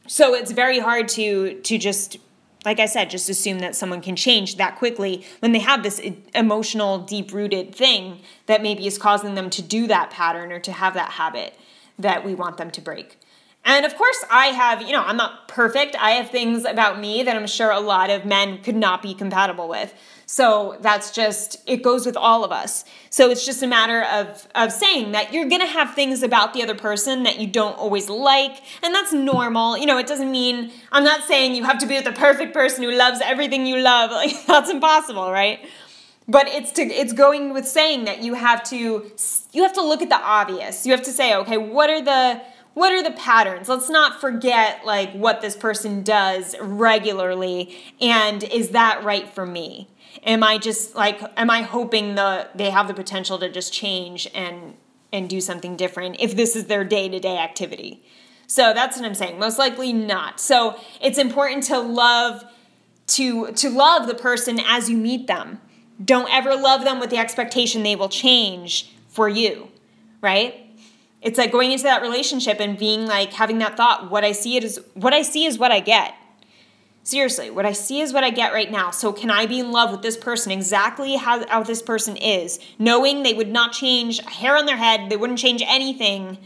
so 0.08 0.34
it's 0.34 0.52
very 0.52 0.80
hard 0.80 1.08
to 1.08 1.60
to 1.62 1.78
just 1.78 2.18
like 2.66 2.80
i 2.80 2.86
said 2.86 3.10
just 3.10 3.30
assume 3.30 3.60
that 3.60 3.76
someone 3.76 4.02
can 4.02 4.16
change 4.16 4.58
that 4.58 4.76
quickly 4.78 5.26
when 5.40 5.52
they 5.52 5.60
have 5.60 5.84
this 5.84 6.02
emotional 6.34 7.00
deep 7.00 7.32
rooted 7.34 7.74
thing 7.74 8.20
that 8.46 8.62
maybe 8.62 8.86
is 8.88 8.98
causing 8.98 9.36
them 9.36 9.50
to 9.50 9.62
do 9.62 9.88
that 9.88 10.10
pattern 10.10 10.52
or 10.52 10.60
to 10.60 10.72
have 10.72 10.94
that 10.94 11.12
habit 11.12 11.58
that 11.98 12.26
we 12.26 12.36
want 12.36 12.58
them 12.58 12.72
to 12.72 12.82
break 12.82 13.18
and 13.68 13.84
of 13.84 13.96
course, 13.96 14.24
I 14.30 14.48
have, 14.48 14.84
you 14.84 14.92
know, 14.92 15.02
I'm 15.02 15.18
not 15.18 15.48
perfect. 15.48 15.96
I 16.00 16.12
have 16.12 16.30
things 16.30 16.66
about 16.66 17.00
me 17.00 17.24
that 17.24 17.36
I'm 17.36 17.48
sure 17.48 17.72
a 17.72 17.80
lot 17.80 18.12
of 18.12 18.24
men 18.24 18.62
could 18.62 18.76
not 18.76 19.02
be 19.02 19.16
compatible 19.16 19.68
with. 19.68 19.92
So 20.26 20.78
that's 20.82 21.12
just, 21.12 21.62
it 21.68 21.84
goes 21.84 22.06
with 22.06 22.18
all 22.18 22.44
of 22.44 22.52
us. 22.52 22.84
So 23.10 23.30
it's 23.30 23.46
just 23.46 23.62
a 23.62 23.68
matter 23.68 24.04
of, 24.04 24.48
of 24.56 24.72
saying 24.72 25.12
that 25.12 25.34
you're 25.34 25.48
gonna 25.48 25.68
have 25.68 25.94
things 25.94 26.24
about 26.24 26.54
the 26.54 26.64
other 26.64 26.76
person 26.76 27.24
that 27.24 27.40
you 27.40 27.48
don't 27.48 27.78
always 27.78 28.10
like, 28.10 28.62
and 28.82 28.94
that's 28.94 29.14
normal. 29.14 29.78
You 29.78 29.86
know, 29.86 29.98
it 29.98 30.08
doesn't 30.08 30.32
mean, 30.32 30.72
I'm 30.92 31.04
not 31.04 31.24
saying 31.24 31.56
you 31.56 31.64
have 31.64 31.78
to 31.80 31.86
be 31.86 31.96
with 31.96 32.06
the 32.06 32.12
perfect 32.12 32.54
person 32.54 32.84
who 32.84 32.92
loves 32.92 33.22
everything 33.24 33.66
you 33.66 33.78
love. 33.78 34.12
Like, 34.16 34.46
that's 34.46 34.70
impossible, 34.70 35.32
right? 35.32 35.60
but 36.28 36.48
it's 36.48 36.72
to 36.72 36.82
it's 36.82 37.14
going 37.14 37.54
with 37.54 37.68
saying 37.68 38.06
that 38.06 38.24
you 38.24 38.34
have 38.34 38.64
to 38.64 39.12
you 39.52 39.62
have 39.62 39.74
to 39.74 39.84
look 39.84 40.02
at 40.02 40.10
the 40.10 40.16
obvious 40.16 40.84
you 40.84 40.92
have 40.92 41.04
to 41.04 41.12
say 41.12 41.36
okay 41.36 41.58
what 41.58 41.88
are 41.88 42.02
the 42.02 42.42
what 42.76 42.92
are 42.92 43.02
the 43.02 43.12
patterns? 43.12 43.70
Let's 43.70 43.90
not 43.90 44.20
forget 44.20 44.86
like 44.86 45.14
what 45.14 45.40
this 45.40 45.56
person 45.56 46.04
does 46.04 46.56
regularly 46.60 47.76
and 48.02 48.44
is 48.44 48.72
that 48.72 49.04
right 49.04 49.28
for 49.30 49.46
me? 49.46 49.88
Am 50.24 50.44
I 50.44 50.58
just 50.58 50.96
like 50.96 51.22
am 51.38 51.50
I 51.50 51.62
hoping 51.62 52.16
the 52.16 52.48
they 52.56 52.70
have 52.70 52.88
the 52.88 52.94
potential 52.94 53.38
to 53.40 53.50
just 53.50 53.74
change 53.74 54.30
and 54.34 54.76
and 55.12 55.30
do 55.30 55.40
something 55.40 55.76
different 55.76 56.18
if 56.20 56.36
this 56.36 56.56
is 56.56 56.66
their 56.66 56.84
day-to-day 56.84 57.38
activity? 57.38 58.04
So 58.48 58.74
that's 58.74 58.98
what 58.98 59.06
I'm 59.06 59.16
saying. 59.16 59.40
Most 59.40 59.58
likely 59.58 59.92
not. 59.92 60.40
So 60.40 60.80
it's 61.02 61.18
important 61.18 61.64
to 61.66 61.80
love 61.80 62.44
to 63.08 63.52
to 63.52 63.70
love 63.70 64.08
the 64.08 64.16
person 64.16 64.60
as 64.60 64.90
you 64.90 64.98
meet 64.98 65.28
them. 65.28 65.62
Don't 66.04 66.32
ever 66.32 66.56
love 66.56 66.84
them 66.84 67.00
with 67.00 67.10
the 67.10 67.18
expectation 67.18 67.84
they 67.84 67.96
will 67.96 68.10
change 68.10 68.94
for 69.08 69.30
you, 69.30 69.70
right? 70.22 70.66
it's 71.26 71.40
like 71.40 71.52
going 71.52 71.72
into 71.72 71.84
that 71.84 72.04
relationship 72.04 72.60
and 72.60 72.78
being 72.78 73.08
like 73.08 73.34
having 73.34 73.58
that 73.58 73.76
thought 73.76 74.10
what 74.10 74.24
i 74.24 74.32
see 74.32 74.56
it 74.56 74.64
is 74.64 74.80
what 74.94 75.14
i 75.14 75.22
see 75.22 75.46
is 75.46 75.58
what 75.58 75.72
i 75.72 75.82
get 75.82 76.14
seriously 77.06 77.52
what 77.52 77.66
i 77.66 77.72
see 77.72 78.02
is 78.02 78.12
what 78.12 78.24
i 78.24 78.30
get 78.30 78.52
right 78.52 78.72
now. 78.72 78.92
So 78.92 79.14
can 79.14 79.30
i 79.30 79.46
be 79.46 79.60
in 79.60 79.72
love 79.72 79.92
with 79.92 80.02
this 80.02 80.18
person 80.18 80.52
exactly 80.52 81.16
how, 81.16 81.48
how 81.48 81.64
this 81.64 81.82
person 81.82 82.18
is? 82.18 82.60
Knowing 82.78 83.24
they 83.24 83.34
would 83.34 83.52
not 83.52 83.72
change 83.72 84.20
a 84.20 84.30
hair 84.30 84.58
on 84.58 84.66
their 84.66 84.76
head 84.76 85.10
they 85.10 85.16
wouldn't 85.16 85.40
change 85.40 85.64
anything 85.66 86.38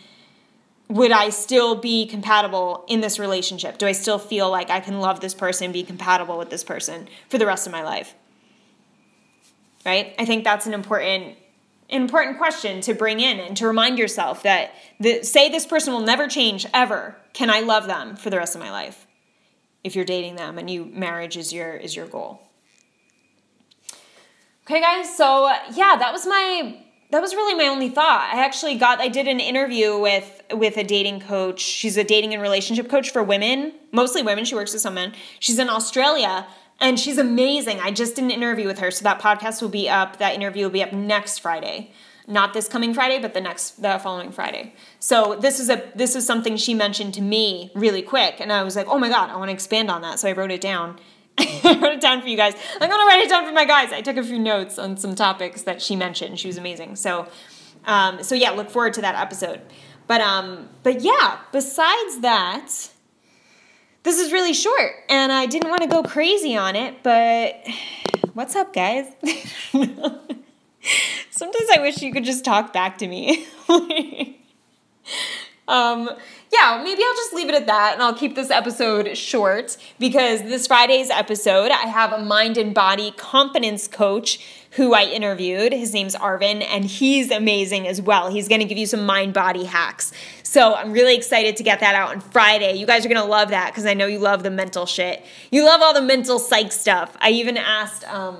would 0.90 1.12
i 1.12 1.30
still 1.30 1.76
be 1.76 2.06
compatible 2.06 2.84
in 2.88 3.02
this 3.02 3.18
relationship? 3.18 3.78
Do 3.78 3.88
i 3.88 3.94
still 3.94 4.20
feel 4.20 4.52
like 4.52 4.70
i 4.70 4.80
can 4.82 5.00
love 5.00 5.22
this 5.22 5.34
person 5.34 5.72
be 5.72 5.84
compatible 5.84 6.38
with 6.38 6.50
this 6.50 6.64
person 6.64 7.08
for 7.30 7.38
the 7.38 7.46
rest 7.46 7.66
of 7.66 7.72
my 7.72 7.84
life? 7.84 8.14
Right? 9.86 10.14
I 10.20 10.26
think 10.26 10.44
that's 10.44 10.68
an 10.68 10.74
important 10.74 11.38
important 11.88 12.38
question 12.38 12.82
to 12.82 12.94
bring 12.94 13.20
in 13.20 13.40
and 13.40 13.58
to 13.58 13.66
remind 13.66 13.98
yourself 13.98 14.44
that 14.44 14.74
the, 15.00 15.24
say 15.24 15.50
this 15.50 15.66
person 15.66 15.92
will 15.92 16.02
never 16.02 16.28
change 16.28 16.68
ever. 16.74 17.16
Can 17.34 17.50
i 17.50 17.62
love 17.62 17.88
them 17.88 18.18
for 18.18 18.30
the 18.30 18.38
rest 18.38 18.56
of 18.56 18.62
my 18.62 18.72
life 18.72 19.08
if 19.84 19.96
you're 19.96 20.06
dating 20.06 20.36
them 20.36 20.58
and 20.58 20.70
you 20.70 20.86
marriage 20.86 21.38
is 21.38 21.54
your 21.54 21.76
is 21.76 21.96
your 21.96 22.08
goal. 22.08 22.42
Okay 24.66 24.82
guys 24.82 25.16
so 25.16 25.48
yeah 25.74 25.96
that 25.98 26.12
was 26.12 26.26
my 26.26 26.84
that 27.12 27.22
was 27.22 27.34
really 27.34 27.56
my 27.56 27.68
only 27.68 27.90
thought. 27.90 28.30
I 28.32 28.44
actually 28.44 28.76
got 28.76 29.00
i 29.00 29.08
did 29.08 29.28
an 29.28 29.40
interview 29.40 29.98
with 29.98 30.42
with 30.52 30.78
a 30.78 30.84
dating 30.84 31.22
coach. 31.22 31.60
She's 31.60 31.98
a 31.98 32.04
dating 32.04 32.34
and 32.34 32.42
relationship 32.42 32.90
coach 32.90 33.12
for 33.12 33.24
women 33.24 33.74
mostly 33.92 34.22
women. 34.22 34.46
She 34.46 34.56
works 34.56 34.74
with 34.74 34.82
some 34.82 34.94
men. 34.96 35.14
She's 35.40 35.60
in 35.60 35.70
australia 35.70 36.48
and 36.80 37.00
she's 37.00 37.18
amazing. 37.18 37.80
I 37.80 37.92
just 37.92 38.16
did 38.16 38.24
an 38.24 38.32
interview 38.32 38.68
with 38.68 38.80
her, 38.80 38.92
so 38.92 39.04
that 39.04 39.22
podcast 39.22 39.62
will 39.62 39.70
be 39.70 39.90
up. 39.90 40.18
That 40.18 40.34
interview 40.34 40.64
will 40.64 40.72
be 40.72 40.84
up 40.84 40.94
next 40.94 41.40
Friday, 41.40 41.92
not 42.30 42.54
this 42.54 42.68
coming 42.68 42.94
Friday, 42.94 43.20
but 43.20 43.34
the 43.34 43.42
next 43.42 43.82
the 43.82 44.00
following 44.00 44.32
Friday. 44.32 44.74
So 45.00 45.36
this 45.36 45.60
is 45.60 45.70
a 45.70 45.92
this 45.96 46.16
is 46.16 46.26
something 46.26 46.56
she 46.56 46.74
mentioned 46.74 47.16
to 47.16 47.22
me 47.22 47.72
really 47.74 48.04
quick, 48.04 48.36
and 48.40 48.54
I 48.54 48.64
was 48.64 48.76
like, 48.76 48.88
oh 48.88 49.00
my 49.00 49.10
god, 49.10 49.30
I 49.30 49.36
want 49.36 49.50
to 49.50 49.54
expand 49.54 49.90
on 49.90 50.02
that. 50.04 50.20
So 50.20 50.30
I 50.30 50.34
wrote 50.34 50.52
it 50.52 50.62
down. 50.62 51.00
I 51.40 51.80
wrote 51.82 51.94
it 51.94 52.02
down 52.02 52.22
for 52.22 52.28
you 52.28 52.38
guys. 52.38 52.54
I'm 52.80 52.90
gonna 52.90 53.06
write 53.06 53.24
it 53.26 53.30
down 53.30 53.46
for 53.46 53.52
my 53.52 53.66
guys. 53.66 53.92
I 53.92 54.02
took 54.02 54.18
a 54.18 54.24
few 54.24 54.40
notes 54.40 54.78
on 54.78 54.96
some 54.96 55.16
topics 55.16 55.64
that 55.64 55.82
she 55.82 55.96
mentioned. 55.96 56.40
She 56.40 56.48
was 56.48 56.58
amazing. 56.58 56.96
So, 56.98 57.28
um, 57.86 58.22
so 58.24 58.36
yeah, 58.36 58.52
look 58.52 58.70
forward 58.70 58.94
to 58.94 59.02
that 59.02 59.16
episode. 59.16 59.62
But 60.06 60.22
um, 60.22 60.70
but 60.84 61.02
yeah, 61.02 61.40
besides 61.52 62.20
that 62.22 62.92
this 64.04 64.20
is 64.20 64.32
really 64.32 64.54
short 64.54 64.94
and 65.10 65.32
I 65.32 65.46
didn't 65.46 65.70
want 65.70 65.82
to 65.82 65.88
go 65.88 66.04
crazy 66.04 66.56
on 66.56 66.76
it, 66.76 67.04
but 67.04 67.56
what's 68.34 68.56
up, 68.56 68.74
guys? 68.74 69.08
Sometimes 71.32 71.70
I 71.76 71.82
wish 71.82 72.02
you 72.02 72.12
could 72.12 72.26
just 72.26 72.44
talk 72.44 72.74
back 72.74 72.98
to 73.00 73.08
me. 73.08 73.48
um, 75.68 76.10
yeah, 76.52 76.82
maybe 76.84 77.02
I'll 77.04 77.16
just 77.16 77.34
leave 77.34 77.48
it 77.50 77.56
at 77.56 77.68
that 77.68 77.94
and 77.94 78.02
I'll 78.02 78.16
keep 78.16 78.36
this 78.36 78.50
episode 78.50 79.16
short 79.16 79.78
because 80.00 80.42
this 80.42 80.68
Friday's 80.68 81.10
episode, 81.10 81.72
I 81.72 81.88
have 81.88 82.12
a 82.12 82.20
mind 82.24 82.58
and 82.58 82.74
body 82.74 83.12
confidence 83.12 83.88
coach 83.88 84.40
who 84.72 84.94
I 84.94 85.04
interviewed. 85.04 85.74
His 85.74 85.94
name's 85.94 86.16
Arvin, 86.16 86.64
and 86.64 86.86
he's 86.86 87.32
amazing 87.32 87.88
as 87.88 88.02
well. 88.02 88.30
He's 88.30 88.48
gonna 88.48 88.66
give 88.66 88.78
you 88.78 88.86
some 88.86 89.06
mind 89.06 89.34
body 89.34 89.64
hacks. 89.64 90.12
So 90.44 90.76
I'm 90.76 90.92
really 90.92 91.16
excited 91.16 91.58
to 91.58 91.64
get 91.64 91.80
that 91.80 91.96
out 91.96 92.10
on 92.12 92.22
Friday. 92.22 92.74
You 92.74 92.86
guys 92.86 93.06
are 93.06 93.10
gonna 93.10 93.26
love 93.26 93.50
that 93.50 93.72
because 93.72 93.86
I 93.86 93.94
know 93.94 94.06
you 94.06 94.20
love 94.20 94.44
the 94.44 94.52
mental 94.52 94.86
shit. 94.86 95.24
You 95.52 95.66
love 95.66 95.82
all 95.82 95.94
the 95.94 96.02
mental 96.02 96.40
psych 96.40 96.72
stuff. 96.72 97.16
I 97.20 97.32
even 97.32 97.58
asked, 97.58 98.08
um, 98.08 98.38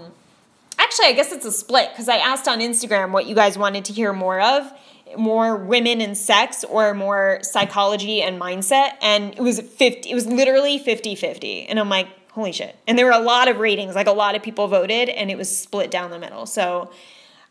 actually, 0.80 1.08
I 1.08 1.14
guess 1.14 1.32
it's 1.32 1.46
a 1.46 1.52
split 1.52 1.90
because 1.92 2.10
I 2.10 2.18
asked 2.18 2.48
on 2.48 2.60
Instagram 2.60 3.12
what 3.12 3.28
you 3.28 3.36
guys 3.36 3.58
wanted 3.58 3.86
to 3.86 3.94
hear 3.94 4.14
more 4.14 4.42
of 4.42 4.72
more 5.18 5.56
women 5.56 6.02
and 6.02 6.16
sex 6.16 6.64
or 6.64 6.94
more 6.94 7.40
psychology 7.42 8.22
and 8.22 8.40
mindset 8.40 8.92
and 9.02 9.34
it 9.34 9.42
was 9.42 9.60
50 9.60 10.08
it 10.08 10.14
was 10.14 10.28
literally 10.28 10.80
50-50 10.80 11.66
and 11.68 11.80
i'm 11.80 11.90
like 11.90 12.08
holy 12.32 12.52
shit. 12.52 12.76
And 12.88 12.98
there 12.98 13.06
were 13.06 13.12
a 13.12 13.20
lot 13.20 13.48
of 13.48 13.58
ratings, 13.58 13.96
like 13.96 14.08
a 14.08 14.12
lot 14.12 14.36
of 14.36 14.44
people 14.44 14.68
voted, 14.68 15.10
and 15.10 15.30
it 15.30 15.38
was 15.38 15.56
split 15.56 15.92
down 15.92 16.12
the 16.12 16.20
middle. 16.20 16.46
So 16.46 16.92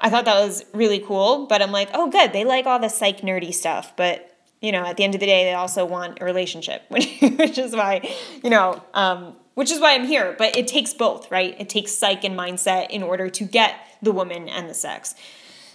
I 0.01 0.11
thought 0.11 0.25
that 0.25 0.41
was 0.41 0.65
really 0.73 1.01
cool. 1.01 1.47
But 1.47 1.63
I'm 1.63 1.73
like, 1.73 1.91
oh, 1.95 2.11
good. 2.11 2.33
They 2.33 2.45
like 2.45 2.67
all 2.67 2.79
the 2.79 2.89
psych 2.89 3.21
nerdy 3.21 3.53
stuff. 3.53 3.95
But, 3.97 4.35
you 4.61 4.73
know, 4.73 4.85
at 4.85 4.97
the 4.97 5.05
end 5.05 5.15
of 5.15 5.21
the 5.21 5.27
day, 5.27 5.45
they 5.45 5.55
also 5.55 5.85
want 5.85 6.19
a 6.21 6.25
relationship, 6.25 6.83
which, 6.89 7.59
is 7.59 7.75
why, 7.75 8.09
you 8.43 8.51
know, 8.51 8.83
um, 8.95 9.37
which 9.59 9.73
is 9.73 9.81
why 9.81 9.93
I'm 9.93 10.07
here. 10.07 10.37
But 10.39 10.57
it 10.57 10.69
takes 10.69 10.95
both, 10.95 11.33
right? 11.33 11.57
It 11.59 11.69
takes 11.69 11.91
psych 11.91 12.23
and 12.23 12.39
mindset 12.39 12.91
in 12.91 13.03
order 13.03 13.29
to 13.29 13.45
get 13.45 13.75
the 14.01 14.13
woman 14.13 14.49
and 14.49 14.71
the 14.71 14.75
sex. 14.75 15.17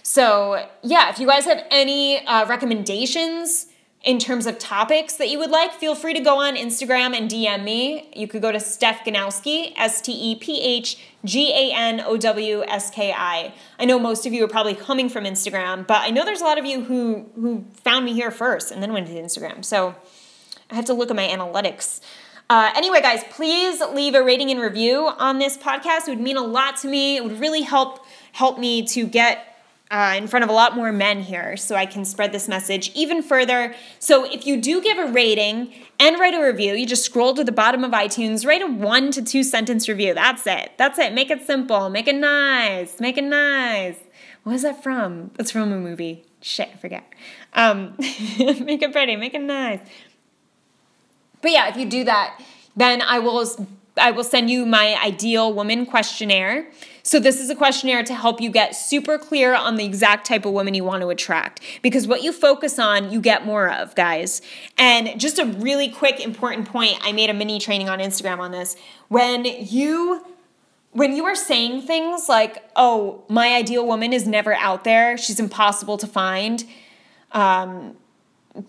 So, 0.02 0.66
yeah, 0.82 1.10
if 1.10 1.18
you 1.18 1.26
guys 1.26 1.44
have 1.44 1.62
any 1.70 2.26
uh, 2.26 2.46
recommendations, 2.46 3.66
in 4.02 4.18
terms 4.18 4.46
of 4.46 4.58
topics 4.58 5.16
that 5.16 5.30
you 5.30 5.38
would 5.38 5.50
like, 5.50 5.72
feel 5.72 5.94
free 5.94 6.12
to 6.12 6.20
go 6.20 6.38
on 6.38 6.56
Instagram 6.56 7.16
and 7.16 7.30
DM 7.30 7.64
me. 7.64 8.10
You 8.14 8.28
could 8.28 8.42
go 8.42 8.52
to 8.52 8.60
Steph 8.60 9.02
Ganowski, 9.02 9.72
S 9.76 10.02
T 10.02 10.12
E 10.12 10.36
P 10.36 10.60
H 10.60 10.98
G 11.24 11.50
A 11.52 11.74
N 11.74 12.00
O 12.00 12.18
W 12.18 12.62
S 12.64 12.90
K 12.90 13.14
I. 13.16 13.54
I 13.78 13.84
know 13.86 13.98
most 13.98 14.26
of 14.26 14.34
you 14.34 14.44
are 14.44 14.48
probably 14.48 14.74
coming 14.74 15.08
from 15.08 15.24
Instagram, 15.24 15.86
but 15.86 16.02
I 16.02 16.10
know 16.10 16.24
there's 16.26 16.42
a 16.42 16.44
lot 16.44 16.58
of 16.58 16.66
you 16.66 16.84
who 16.84 17.30
who 17.34 17.64
found 17.82 18.04
me 18.04 18.12
here 18.12 18.30
first 18.30 18.70
and 18.70 18.82
then 18.82 18.92
went 18.92 19.06
to 19.06 19.14
Instagram. 19.14 19.64
So 19.64 19.94
I 20.70 20.74
have 20.74 20.84
to 20.86 20.94
look 20.94 21.08
at 21.08 21.16
my 21.16 21.26
analytics. 21.26 22.00
Uh, 22.50 22.70
anyway, 22.76 23.00
guys, 23.00 23.24
please 23.30 23.80
leave 23.92 24.14
a 24.14 24.22
rating 24.22 24.50
and 24.50 24.60
review 24.60 25.10
on 25.18 25.38
this 25.38 25.56
podcast. 25.56 26.06
It 26.06 26.10
would 26.10 26.20
mean 26.20 26.36
a 26.36 26.44
lot 26.44 26.76
to 26.78 26.88
me. 26.88 27.16
It 27.16 27.24
would 27.24 27.40
really 27.40 27.62
help 27.62 28.04
help 28.32 28.58
me 28.58 28.84
to 28.84 29.06
get 29.06 29.54
uh, 29.90 30.14
in 30.16 30.26
front 30.26 30.42
of 30.42 30.50
a 30.50 30.52
lot 30.52 30.74
more 30.74 30.92
men 30.92 31.20
here 31.20 31.56
so 31.56 31.76
I 31.76 31.86
can 31.86 32.04
spread 32.04 32.32
this 32.32 32.48
message 32.48 32.90
even 32.94 33.22
further. 33.22 33.74
So 33.98 34.24
if 34.24 34.46
you 34.46 34.60
do 34.60 34.82
give 34.82 34.98
a 34.98 35.06
rating 35.06 35.72
and 36.00 36.18
write 36.18 36.34
a 36.34 36.44
review, 36.44 36.74
you 36.74 36.86
just 36.86 37.04
scroll 37.04 37.32
to 37.34 37.44
the 37.44 37.52
bottom 37.52 37.84
of 37.84 37.92
iTunes, 37.92 38.46
write 38.46 38.62
a 38.62 38.66
one 38.66 39.10
to 39.12 39.22
two 39.22 39.42
sentence 39.42 39.88
review. 39.88 40.12
That's 40.12 40.46
it. 40.46 40.72
That's 40.76 40.98
it. 40.98 41.12
Make 41.14 41.30
it 41.30 41.46
simple. 41.46 41.88
Make 41.90 42.08
it 42.08 42.16
nice. 42.16 43.00
Make 43.00 43.16
it 43.16 43.24
nice. 43.24 43.96
What 44.42 44.56
is 44.56 44.62
that 44.62 44.82
from? 44.82 45.30
It's 45.38 45.50
from 45.50 45.72
a 45.72 45.78
movie. 45.78 46.24
Shit, 46.40 46.70
I 46.74 46.76
forget. 46.76 47.10
Um, 47.54 47.94
make 47.98 48.82
it 48.82 48.92
pretty. 48.92 49.16
Make 49.16 49.34
it 49.34 49.40
nice. 49.40 49.80
But 51.44 51.52
yeah, 51.52 51.68
if 51.68 51.76
you 51.76 51.84
do 51.84 52.04
that, 52.04 52.40
then 52.74 53.02
I 53.02 53.18
will 53.18 53.46
I 53.98 54.10
will 54.12 54.24
send 54.24 54.50
you 54.50 54.64
my 54.64 54.98
ideal 55.04 55.52
woman 55.52 55.84
questionnaire. 55.84 56.66
So, 57.02 57.20
this 57.20 57.38
is 57.38 57.50
a 57.50 57.54
questionnaire 57.54 58.02
to 58.02 58.14
help 58.14 58.40
you 58.40 58.48
get 58.48 58.74
super 58.74 59.18
clear 59.18 59.54
on 59.54 59.76
the 59.76 59.84
exact 59.84 60.26
type 60.26 60.46
of 60.46 60.52
woman 60.52 60.72
you 60.72 60.84
want 60.84 61.02
to 61.02 61.10
attract. 61.10 61.60
Because 61.82 62.06
what 62.06 62.22
you 62.22 62.32
focus 62.32 62.78
on, 62.78 63.12
you 63.12 63.20
get 63.20 63.44
more 63.44 63.70
of, 63.70 63.94
guys. 63.94 64.40
And 64.78 65.20
just 65.20 65.38
a 65.38 65.44
really 65.44 65.90
quick, 65.90 66.18
important 66.18 66.66
point 66.66 66.96
I 67.02 67.12
made 67.12 67.28
a 67.28 67.34
mini 67.34 67.58
training 67.58 67.90
on 67.90 67.98
Instagram 67.98 68.38
on 68.38 68.50
this. 68.50 68.74
When 69.08 69.44
you 69.44 70.24
when 70.92 71.14
you 71.14 71.26
are 71.26 71.36
saying 71.36 71.82
things 71.82 72.26
like, 72.26 72.62
oh, 72.74 73.24
my 73.28 73.52
ideal 73.54 73.86
woman 73.86 74.14
is 74.14 74.26
never 74.26 74.54
out 74.54 74.84
there, 74.84 75.18
she's 75.18 75.38
impossible 75.38 75.98
to 75.98 76.06
find, 76.06 76.64
um, 77.32 77.96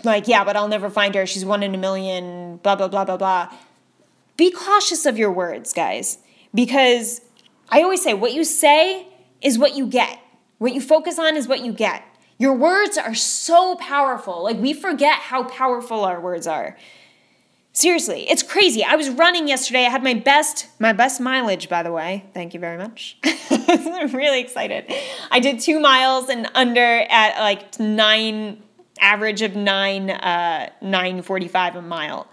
like, 0.04 0.28
yeah, 0.28 0.44
but 0.44 0.56
I'll 0.56 0.68
never 0.68 0.90
find 0.90 1.14
her, 1.16 1.26
she's 1.26 1.46
one 1.46 1.64
in 1.64 1.76
a 1.76 1.78
million, 1.78 2.58
blah, 2.58 2.76
blah, 2.76 2.88
blah, 2.88 3.06
blah, 3.06 3.18
blah. 3.18 3.54
Be 4.38 4.52
cautious 4.52 5.06
of 5.06 5.18
your 5.18 5.32
words, 5.32 5.74
guys, 5.74 6.18
because 6.54 7.22
I 7.70 7.82
always 7.82 8.04
say 8.04 8.14
what 8.14 8.34
you 8.34 8.44
say 8.44 9.08
is 9.42 9.58
what 9.58 9.76
you 9.76 9.88
get. 9.88 10.20
What 10.58 10.74
you 10.74 10.82
focus 10.82 11.20
on 11.20 11.36
is 11.36 11.48
what 11.48 11.64
you 11.64 11.72
get. 11.72 12.04
Your 12.38 12.54
words 12.54 12.98
are 12.98 13.16
so 13.16 13.76
powerful. 13.76 14.44
Like, 14.44 14.58
we 14.58 14.74
forget 14.74 15.16
how 15.16 15.44
powerful 15.44 16.04
our 16.04 16.20
words 16.20 16.48
are. 16.48 16.78
Seriously, 17.72 18.30
it's 18.30 18.42
crazy. 18.42 18.86
I 18.86 18.96
was 18.96 19.10
running 19.10 19.50
yesterday. 19.50 19.86
I 19.86 19.90
had 19.90 20.02
my 20.02 20.14
best 20.14 20.68
my 20.80 20.94
best 20.94 21.20
mileage, 21.20 21.68
by 21.68 21.84
the 21.84 21.92
way. 21.92 22.24
Thank 22.34 22.54
you 22.54 22.60
very 22.60 22.78
much. 22.78 23.18
I'm 23.50 24.16
really 24.16 24.40
excited. 24.40 24.86
I 25.30 25.42
did 25.42 25.60
two 25.60 25.82
miles 25.82 26.30
and 26.30 26.50
under 26.56 27.06
at 27.10 27.38
like 27.38 27.78
nine 27.78 28.64
average 29.00 29.42
of 29.42 29.56
nine 29.56 30.10
uh, 30.10 30.70
nine 30.82 31.22
forty 31.22 31.48
five 31.48 31.76
a 31.76 31.82
mile. 31.82 32.28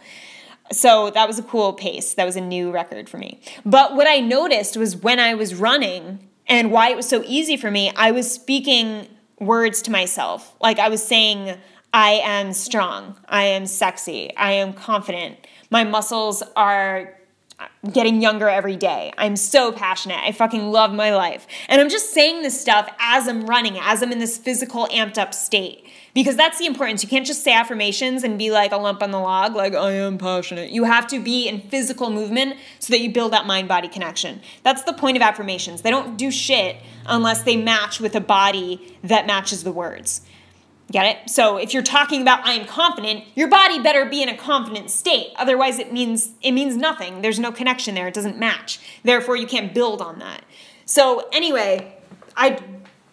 So 0.71 1.11
that 1.11 1.29
was 1.29 1.39
a 1.39 1.43
cool 1.43 1.73
pace. 1.75 2.15
That 2.15 2.25
was 2.25 2.37
a 2.37 2.41
new 2.41 2.71
record 2.71 3.09
for 3.09 3.19
me. 3.19 3.41
But 3.65 3.95
what 3.95 4.07
I 4.07 4.21
noticed 4.21 4.77
was 4.77 4.97
when 4.97 5.21
I 5.21 5.35
was 5.35 5.55
running 5.55 6.29
and 6.47 6.71
why 6.71 6.91
it 6.91 6.97
was 6.97 7.09
so 7.09 7.23
easy 7.27 7.57
for 7.57 7.71
me, 7.71 7.93
I 7.95 8.11
was 8.11 8.33
speaking 8.33 9.09
words 9.39 9.83
to 9.83 9.91
myself. 9.91 10.55
Like 10.61 10.79
I 10.79 10.89
was 10.89 11.03
saying 11.03 11.59
I 11.93 12.13
am 12.25 12.53
strong. 12.53 13.19
I 13.29 13.45
am 13.45 13.67
sexy. 13.67 14.35
I 14.37 14.53
am 14.53 14.73
confident. 14.73 15.47
My 15.71 15.85
muscles 15.85 16.43
are 16.57 17.19
getting 17.93 18.21
younger 18.21 18.49
every 18.49 18.77
day. 18.77 19.13
I'm 19.19 19.37
so 19.37 19.73
passionate. 19.73 20.21
I 20.23 20.33
fucking 20.33 20.71
love 20.71 20.93
my 20.93 21.15
life. 21.15 21.47
And 21.69 21.81
I'm 21.81 21.89
just 21.89 22.13
saying 22.13 22.43
this 22.43 22.61
stuff 22.61 22.89
as 22.99 23.29
I'm 23.29 23.47
running, 23.47 23.79
as 23.79 24.03
I'm 24.03 24.13
in 24.13 24.19
this 24.19 24.39
physical 24.39 24.87
amped 24.89 25.19
up 25.19 25.35
state. 25.35 25.87
Because 26.15 26.37
that's 26.37 26.59
the 26.59 26.67
importance. 26.67 27.03
You 27.03 27.09
can't 27.09 27.27
just 27.27 27.43
say 27.43 27.55
affirmations 27.55 28.23
and 28.23 28.39
be 28.39 28.51
like 28.51 28.71
a 28.73 28.77
lump 28.77 29.03
on 29.03 29.13
the 29.13 29.19
log, 29.19 29.55
like, 29.55 29.75
I 29.75 29.93
am 29.93 30.19
passionate. 30.19 30.71
You 30.71 30.85
have 30.85 31.07
to 31.07 31.19
be 31.19 31.49
in 31.49 31.63
physical 31.63 32.11
movement 32.11 32.57
so 32.81 32.93
that 32.93 33.01
you 33.01 33.11
build 33.11 33.33
that 33.33 33.47
mind 33.47 33.67
body 33.67 33.89
connection. 33.89 34.43
That's 34.63 34.83
the 34.83 34.93
point 34.93 35.17
of 35.17 35.23
affirmations. 35.23 35.81
They 35.81 35.91
don't 35.91 36.19
do 36.19 36.31
shit 36.31 36.77
unless 37.07 37.43
they 37.45 37.57
match 37.57 37.99
with 37.99 38.15
a 38.15 38.21
body 38.21 38.99
that 39.03 39.27
matches 39.27 39.65
the 39.65 39.73
words. 39.73 40.21
Get 40.93 41.07
it? 41.07 41.31
So 41.31 41.57
if 41.57 41.73
you're 41.73 41.83
talking 41.83 42.21
about 42.21 42.47
I 42.47 42.53
am 42.53 42.67
confident, 42.67 43.25
your 43.35 43.49
body 43.49 43.81
better 43.81 44.05
be 44.05 44.23
in 44.23 44.29
a 44.29 44.37
confident 44.37 44.91
state. 44.91 45.33
Otherwise 45.37 45.79
it 45.79 45.91
means 45.91 46.33
it 46.43 46.53
means 46.53 46.77
nothing. 46.77 47.23
There's 47.23 47.39
no 47.39 47.51
connection 47.51 47.95
there. 47.95 48.09
It 48.09 48.15
doesn't 48.15 48.39
match. 48.39 48.79
Therefore 49.03 49.35
you 49.35 49.47
can't 49.47 49.73
build 49.73 50.03
on 50.03 50.19
that. 50.19 50.45
So 50.85 51.31
anyway, 51.33 51.97
I 52.37 52.63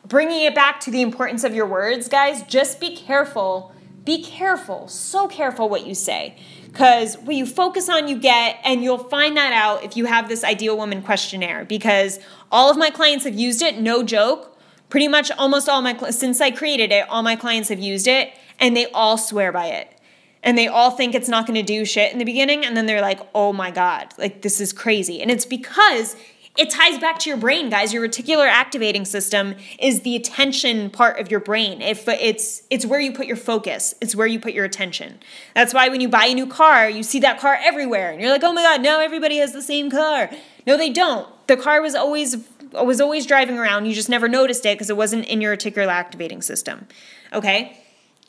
bringing 0.05 0.43
it 0.43 0.53
back 0.53 0.81
to 0.81 0.91
the 0.91 1.01
importance 1.01 1.45
of 1.45 1.55
your 1.55 1.67
words, 1.67 2.09
guys, 2.09 2.43
just 2.43 2.81
be 2.81 2.93
careful. 2.93 3.73
Be 4.03 4.21
careful. 4.21 4.89
So 4.89 5.29
careful 5.29 5.69
what 5.69 5.87
you 5.87 5.95
say. 5.95 6.37
Cuz 6.73 7.17
what 7.19 7.35
you 7.35 7.45
focus 7.45 7.87
on 7.87 8.09
you 8.09 8.19
get 8.19 8.57
and 8.65 8.83
you'll 8.83 8.97
find 8.97 9.37
that 9.37 9.53
out 9.53 9.85
if 9.85 9.95
you 9.95 10.03
have 10.03 10.27
this 10.27 10.43
ideal 10.43 10.75
woman 10.75 11.01
questionnaire 11.01 11.63
because 11.63 12.19
all 12.51 12.69
of 12.69 12.75
my 12.75 12.89
clients 12.89 13.23
have 13.23 13.35
used 13.35 13.61
it, 13.61 13.79
no 13.79 14.03
joke 14.03 14.58
Pretty 14.89 15.07
much 15.07 15.31
almost 15.31 15.69
all 15.69 15.81
my 15.81 15.95
since 16.09 16.41
I 16.41 16.51
created 16.51 16.91
it, 16.91 17.07
all 17.09 17.23
my 17.23 17.35
clients 17.35 17.69
have 17.69 17.79
used 17.79 18.07
it 18.07 18.33
and 18.59 18.75
they 18.75 18.87
all 18.87 19.17
swear 19.17 19.51
by 19.51 19.67
it. 19.67 19.95
And 20.41 20.57
they 20.57 20.67
all 20.67 20.91
think 20.91 21.13
it's 21.13 21.27
not 21.27 21.45
going 21.45 21.55
to 21.55 21.63
do 21.63 21.85
shit 21.85 22.11
in 22.11 22.17
the 22.17 22.25
beginning 22.25 22.65
and 22.65 22.75
then 22.75 22.85
they're 22.85 23.01
like, 23.01 23.19
"Oh 23.35 23.53
my 23.53 23.71
god, 23.71 24.13
like 24.17 24.41
this 24.41 24.59
is 24.61 24.73
crazy." 24.73 25.21
And 25.21 25.29
it's 25.29 25.45
because 25.45 26.15
it 26.59 26.69
ties 26.69 26.99
back 26.99 27.19
to 27.19 27.29
your 27.29 27.37
brain, 27.37 27.69
guys. 27.69 27.93
Your 27.93 28.05
reticular 28.05 28.47
activating 28.47 29.05
system 29.05 29.55
is 29.79 30.01
the 30.01 30.15
attention 30.15 30.89
part 30.89 31.17
of 31.17 31.31
your 31.31 31.39
brain. 31.39 31.81
If 31.81 32.07
it's 32.07 32.63
it's 32.69 32.85
where 32.85 32.99
you 32.99 33.13
put 33.13 33.27
your 33.27 33.37
focus, 33.37 33.95
it's 34.01 34.15
where 34.15 34.27
you 34.27 34.39
put 34.39 34.53
your 34.53 34.65
attention. 34.65 35.19
That's 35.55 35.73
why 35.73 35.87
when 35.87 36.01
you 36.01 36.09
buy 36.09 36.25
a 36.25 36.33
new 36.33 36.47
car, 36.47 36.89
you 36.89 37.03
see 37.03 37.19
that 37.21 37.39
car 37.39 37.57
everywhere, 37.61 38.11
and 38.11 38.21
you're 38.21 38.31
like, 38.31 38.43
"Oh 38.43 38.51
my 38.51 38.63
god, 38.63 38.81
now 38.81 38.99
everybody 38.99 39.37
has 39.37 39.53
the 39.53 39.61
same 39.61 39.89
car." 39.89 40.29
No, 40.67 40.75
they 40.75 40.89
don't. 40.89 41.27
The 41.47 41.55
car 41.55 41.81
was 41.81 41.95
always 41.95 42.35
was 42.71 43.01
always 43.01 43.25
driving 43.25 43.57
around. 43.57 43.85
You 43.85 43.93
just 43.93 44.09
never 44.09 44.27
noticed 44.27 44.65
it 44.65 44.75
because 44.75 44.89
it 44.89 44.97
wasn't 44.97 45.25
in 45.25 45.41
your 45.41 45.55
reticular 45.55 45.87
activating 45.87 46.41
system. 46.41 46.87
Okay? 47.33 47.77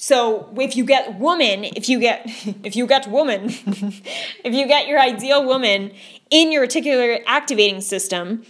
So 0.03 0.48
if 0.57 0.76
you 0.76 0.85
get 0.87 1.18
woman, 1.18 1.64
if 1.64 1.87
you 1.90 2.00
get 2.00 2.22
if 2.64 2.74
you 2.74 2.87
get 2.87 3.07
woman, 3.07 3.44
if 3.48 4.55
you 4.55 4.66
get 4.66 4.88
your 4.88 4.98
ideal 4.98 5.44
woman 5.44 5.92
in 6.31 6.50
your 6.50 6.66
reticular 6.66 7.22
activating 7.26 7.83
system, 7.83 8.44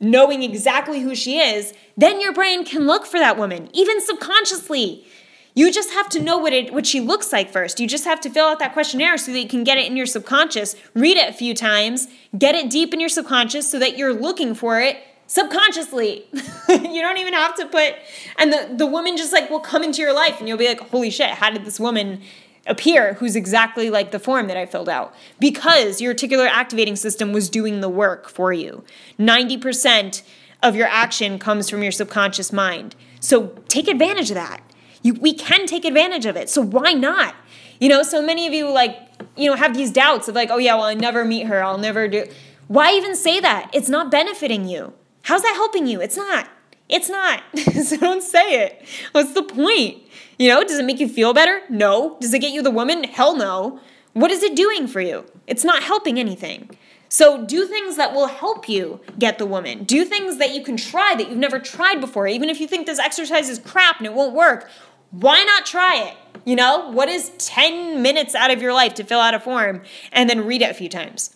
knowing 0.00 0.42
exactly 0.42 1.00
who 1.00 1.14
she 1.14 1.38
is, 1.38 1.72
then 1.96 2.20
your 2.20 2.32
brain 2.32 2.64
can 2.64 2.88
look 2.88 3.06
for 3.06 3.20
that 3.20 3.38
woman, 3.38 3.70
even 3.72 4.00
subconsciously. 4.00 5.06
You 5.54 5.72
just 5.72 5.92
have 5.92 6.08
to 6.10 6.20
know 6.20 6.38
what 6.38 6.52
it 6.52 6.72
what 6.74 6.86
she 6.86 7.00
looks 7.00 7.32
like 7.32 7.52
first. 7.52 7.78
You 7.78 7.86
just 7.86 8.04
have 8.04 8.20
to 8.22 8.28
fill 8.28 8.46
out 8.46 8.58
that 8.58 8.72
questionnaire 8.72 9.16
so 9.16 9.30
that 9.30 9.40
you 9.40 9.48
can 9.48 9.62
get 9.62 9.78
it 9.78 9.86
in 9.86 9.96
your 9.96 10.06
subconscious, 10.06 10.74
read 10.92 11.16
it 11.16 11.30
a 11.30 11.32
few 11.32 11.54
times, 11.54 12.08
get 12.36 12.56
it 12.56 12.68
deep 12.68 12.92
in 12.92 12.98
your 12.98 13.08
subconscious 13.08 13.70
so 13.70 13.78
that 13.78 13.96
you're 13.96 14.12
looking 14.12 14.56
for 14.56 14.80
it 14.80 14.98
subconsciously. 15.26 16.26
you 16.68 17.02
don't 17.02 17.18
even 17.18 17.34
have 17.34 17.54
to 17.56 17.66
put 17.66 17.94
and 18.38 18.52
the 18.52 18.74
the 18.76 18.86
woman 18.86 19.16
just 19.16 19.32
like 19.32 19.50
will 19.50 19.60
come 19.60 19.82
into 19.82 20.00
your 20.00 20.12
life 20.12 20.38
and 20.38 20.48
you'll 20.48 20.58
be 20.58 20.68
like, 20.68 20.80
"Holy 20.90 21.10
shit, 21.10 21.30
how 21.30 21.50
did 21.50 21.64
this 21.64 21.80
woman 21.80 22.22
appear 22.66 23.14
who's 23.14 23.36
exactly 23.36 23.90
like 23.90 24.10
the 24.10 24.18
form 24.18 24.48
that 24.48 24.56
I 24.56 24.66
filled 24.66 24.88
out?" 24.88 25.14
Because 25.38 26.00
your 26.00 26.14
reticular 26.14 26.48
activating 26.48 26.96
system 26.96 27.32
was 27.32 27.48
doing 27.48 27.80
the 27.80 27.88
work 27.88 28.28
for 28.28 28.52
you. 28.52 28.84
90% 29.18 30.22
of 30.62 30.74
your 30.74 30.86
action 30.86 31.38
comes 31.38 31.68
from 31.68 31.82
your 31.82 31.92
subconscious 31.92 32.52
mind. 32.52 32.94
So 33.20 33.48
take 33.68 33.88
advantage 33.88 34.30
of 34.30 34.36
that. 34.36 34.60
You, 35.02 35.14
we 35.14 35.32
can 35.32 35.66
take 35.66 35.84
advantage 35.84 36.26
of 36.26 36.36
it. 36.36 36.48
So 36.48 36.60
why 36.62 36.92
not? 36.92 37.34
You 37.78 37.88
know, 37.88 38.02
so 38.02 38.22
many 38.22 38.46
of 38.46 38.52
you 38.52 38.68
like, 38.70 38.96
you 39.36 39.48
know, 39.48 39.56
have 39.56 39.74
these 39.74 39.90
doubts 39.92 40.28
of 40.28 40.34
like, 40.34 40.50
oh 40.50 40.58
yeah, 40.58 40.74
well, 40.74 40.84
I'll 40.84 40.96
never 40.96 41.24
meet 41.24 41.46
her. 41.46 41.62
I'll 41.62 41.78
never 41.78 42.08
do. 42.08 42.26
Why 42.68 42.92
even 42.92 43.14
say 43.14 43.38
that? 43.40 43.70
It's 43.72 43.88
not 43.88 44.10
benefiting 44.10 44.66
you. 44.66 44.92
How's 45.26 45.42
that 45.42 45.54
helping 45.56 45.88
you? 45.88 46.00
It's 46.00 46.16
not. 46.16 46.48
It's 46.88 47.08
not. 47.08 47.42
so 47.84 47.96
don't 47.96 48.22
say 48.22 48.64
it. 48.64 48.86
What's 49.10 49.34
the 49.34 49.42
point? 49.42 50.04
You 50.38 50.48
know, 50.48 50.62
does 50.62 50.78
it 50.78 50.84
make 50.84 51.00
you 51.00 51.08
feel 51.08 51.34
better? 51.34 51.62
No. 51.68 52.16
Does 52.20 52.32
it 52.32 52.38
get 52.38 52.52
you 52.52 52.62
the 52.62 52.70
woman? 52.70 53.02
Hell 53.02 53.36
no. 53.36 53.80
What 54.12 54.30
is 54.30 54.44
it 54.44 54.54
doing 54.54 54.86
for 54.86 55.00
you? 55.00 55.26
It's 55.48 55.64
not 55.64 55.82
helping 55.82 56.20
anything. 56.20 56.70
So 57.08 57.44
do 57.44 57.66
things 57.66 57.96
that 57.96 58.14
will 58.14 58.28
help 58.28 58.68
you 58.68 59.00
get 59.18 59.38
the 59.38 59.46
woman. 59.46 59.82
Do 59.82 60.04
things 60.04 60.38
that 60.38 60.54
you 60.54 60.62
can 60.62 60.76
try 60.76 61.16
that 61.18 61.28
you've 61.28 61.38
never 61.38 61.58
tried 61.58 62.00
before. 62.00 62.28
Even 62.28 62.48
if 62.48 62.60
you 62.60 62.68
think 62.68 62.86
this 62.86 63.00
exercise 63.00 63.48
is 63.48 63.58
crap 63.58 63.98
and 63.98 64.06
it 64.06 64.12
won't 64.12 64.32
work, 64.32 64.70
why 65.10 65.42
not 65.42 65.66
try 65.66 66.04
it? 66.04 66.40
You 66.44 66.54
know, 66.54 66.88
what 66.92 67.08
is 67.08 67.30
10 67.38 68.00
minutes 68.00 68.36
out 68.36 68.52
of 68.52 68.62
your 68.62 68.72
life 68.72 68.94
to 68.94 69.02
fill 69.02 69.18
out 69.18 69.34
a 69.34 69.40
form 69.40 69.82
and 70.12 70.30
then 70.30 70.46
read 70.46 70.62
it 70.62 70.70
a 70.70 70.74
few 70.74 70.88
times? 70.88 71.34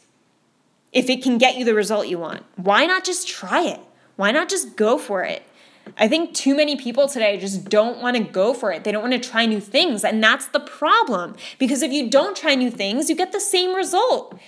If 0.93 1.09
it 1.09 1.23
can 1.23 1.39
get 1.39 1.57
you 1.57 1.65
the 1.65 1.75
result 1.75 2.09
you 2.09 2.19
want. 2.19 2.45
Why 2.57 2.87
not 2.87 3.05
just 3.05 3.29
try 3.29 3.63
it? 3.63 3.81
Why 4.17 4.31
not 4.31 4.49
just 4.49 4.77
go 4.77 4.99
for 4.99 5.25
it? 5.25 5.43
I 5.97 6.09
think 6.09 6.35
too 6.35 6.55
many 6.55 6.77
people 6.77 7.09
today 7.09 7.39
just 7.39 7.69
don't 7.69 8.01
want 8.01 8.17
to 8.17 8.23
go 8.23 8.55
for 8.55 8.71
it. 8.73 8.85
They 8.85 8.93
don't 8.93 9.03
want 9.03 9.21
to 9.21 9.29
try 9.29 9.47
new 9.47 9.61
things. 9.61 10.05
And 10.05 10.23
that's 10.23 10.47
the 10.47 10.61
problem. 10.61 11.37
Because 11.59 11.83
if 11.83 11.93
you 11.93 12.11
don't 12.11 12.37
try 12.37 12.55
new 12.55 12.71
things, 12.71 13.09
you 13.09 13.17
get 13.17 13.33
the 13.33 13.41
same 13.41 13.75
result 13.75 14.39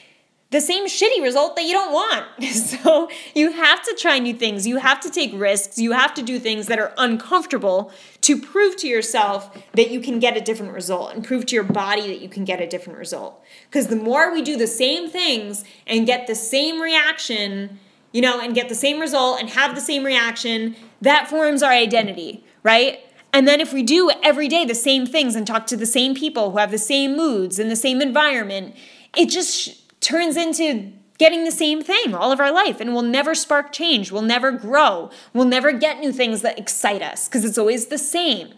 the 0.53 0.61
same 0.61 0.87
shitty 0.87 1.21
result 1.23 1.57
that 1.57 1.65
you 1.65 1.73
don't 1.73 1.93
want. 1.93 2.27
So 2.53 3.09
you 3.35 3.53
have 3.53 3.83
to 3.83 3.97
try 3.99 4.19
new 4.19 4.35
things. 4.35 4.67
You 4.67 4.77
have 4.77 5.01
to 5.01 5.11
take 5.11 5.33
risks. 5.35 5.79
You 5.79 5.93
have 5.93 6.15
to 6.15 6.23
do 6.23 6.39
things 6.39 6.67
that 6.67 6.79
are 6.79 6.93
uncomfortable 6.99 7.91
to 8.23 8.41
prove 8.41 8.77
to 8.77 8.89
yourself 8.89 9.57
that 9.73 9.91
you 9.91 10.01
can 10.01 10.19
get 10.19 10.37
a 10.37 10.41
different 10.41 10.73
result 10.73 11.15
and 11.15 11.25
prove 11.25 11.47
to 11.47 11.55
your 11.55 11.65
body 11.65 12.07
that 12.09 12.21
you 12.21 12.29
can 12.29 12.45
get 12.45 12.61
a 12.61 12.67
different 12.67 12.99
result. 12.99 13.43
Because 13.69 13.89
the 13.89 13.97
more 13.97 14.33
we 14.33 14.43
do 14.43 14.57
the 14.57 14.67
same 14.67 15.09
things 15.09 15.65
and 15.87 16.07
get 16.07 16.27
the 16.27 16.35
same 16.35 16.81
reaction, 16.81 17.79
you 18.13 18.21
know, 18.21 18.41
and 18.41 18.55
get 18.55 18.69
the 18.69 18.75
same 18.75 19.01
result 19.01 19.41
and 19.41 19.51
have 19.51 19.75
the 19.75 19.81
same 19.81 20.05
reaction, 20.05 20.77
that 21.01 21.29
forms 21.29 21.63
our 21.63 21.73
identity, 21.73 22.45
right? 22.63 23.01
And 23.33 23.49
then 23.49 23.61
if 23.61 23.73
we 23.73 23.83
do 23.83 24.11
every 24.23 24.49
day 24.49 24.65
the 24.65 24.75
same 24.75 25.07
things 25.07 25.35
and 25.35 25.47
talk 25.47 25.67
to 25.69 25.77
the 25.77 25.87
same 25.87 26.15
people 26.15 26.51
who 26.51 26.59
have 26.59 26.71
the 26.71 26.79
same 26.79 27.17
moods 27.17 27.59
and 27.59 27.71
the 27.71 27.77
same 27.77 28.03
environment, 28.03 28.75
it 29.17 29.31
just 29.31 29.82
turns 30.03 30.37
into 30.37 30.93
getting 31.19 31.45
the 31.45 31.53
same 31.53 31.83
thing 31.83 32.15
all 32.15 32.33
of 32.33 32.41
our 32.41 32.53
life 32.53 32.81
and 32.81 32.93
we'll 32.93 33.03
never 33.03 33.35
spark 33.35 33.73
change. 33.73 34.11
We'll 34.11 34.23
never 34.23 34.51
grow. 34.51 35.11
We'll 35.33 35.45
never 35.45 35.73
get 35.73 36.01
new 36.01 36.13
things 36.13 36.43
that 36.43 36.59
excite 36.59 37.01
us 37.01 37.29
because 37.29 37.45
it's 37.45 37.59
always 37.59 37.87
the 37.87 37.99
same. 37.99 38.53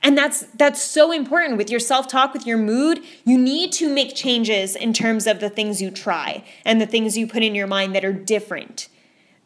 And 0.00 0.16
that's 0.16 0.42
that's 0.54 0.80
so 0.80 1.10
important 1.10 1.56
with 1.56 1.70
your 1.70 1.80
self-talk, 1.80 2.32
with 2.32 2.46
your 2.46 2.56
mood. 2.56 3.02
You 3.24 3.36
need 3.36 3.72
to 3.72 3.92
make 3.92 4.14
changes 4.14 4.76
in 4.76 4.92
terms 4.92 5.26
of 5.26 5.40
the 5.40 5.50
things 5.50 5.82
you 5.82 5.90
try 5.90 6.44
and 6.64 6.80
the 6.80 6.86
things 6.86 7.18
you 7.18 7.26
put 7.26 7.42
in 7.42 7.56
your 7.56 7.66
mind 7.66 7.96
that 7.96 8.04
are 8.04 8.12
different. 8.12 8.88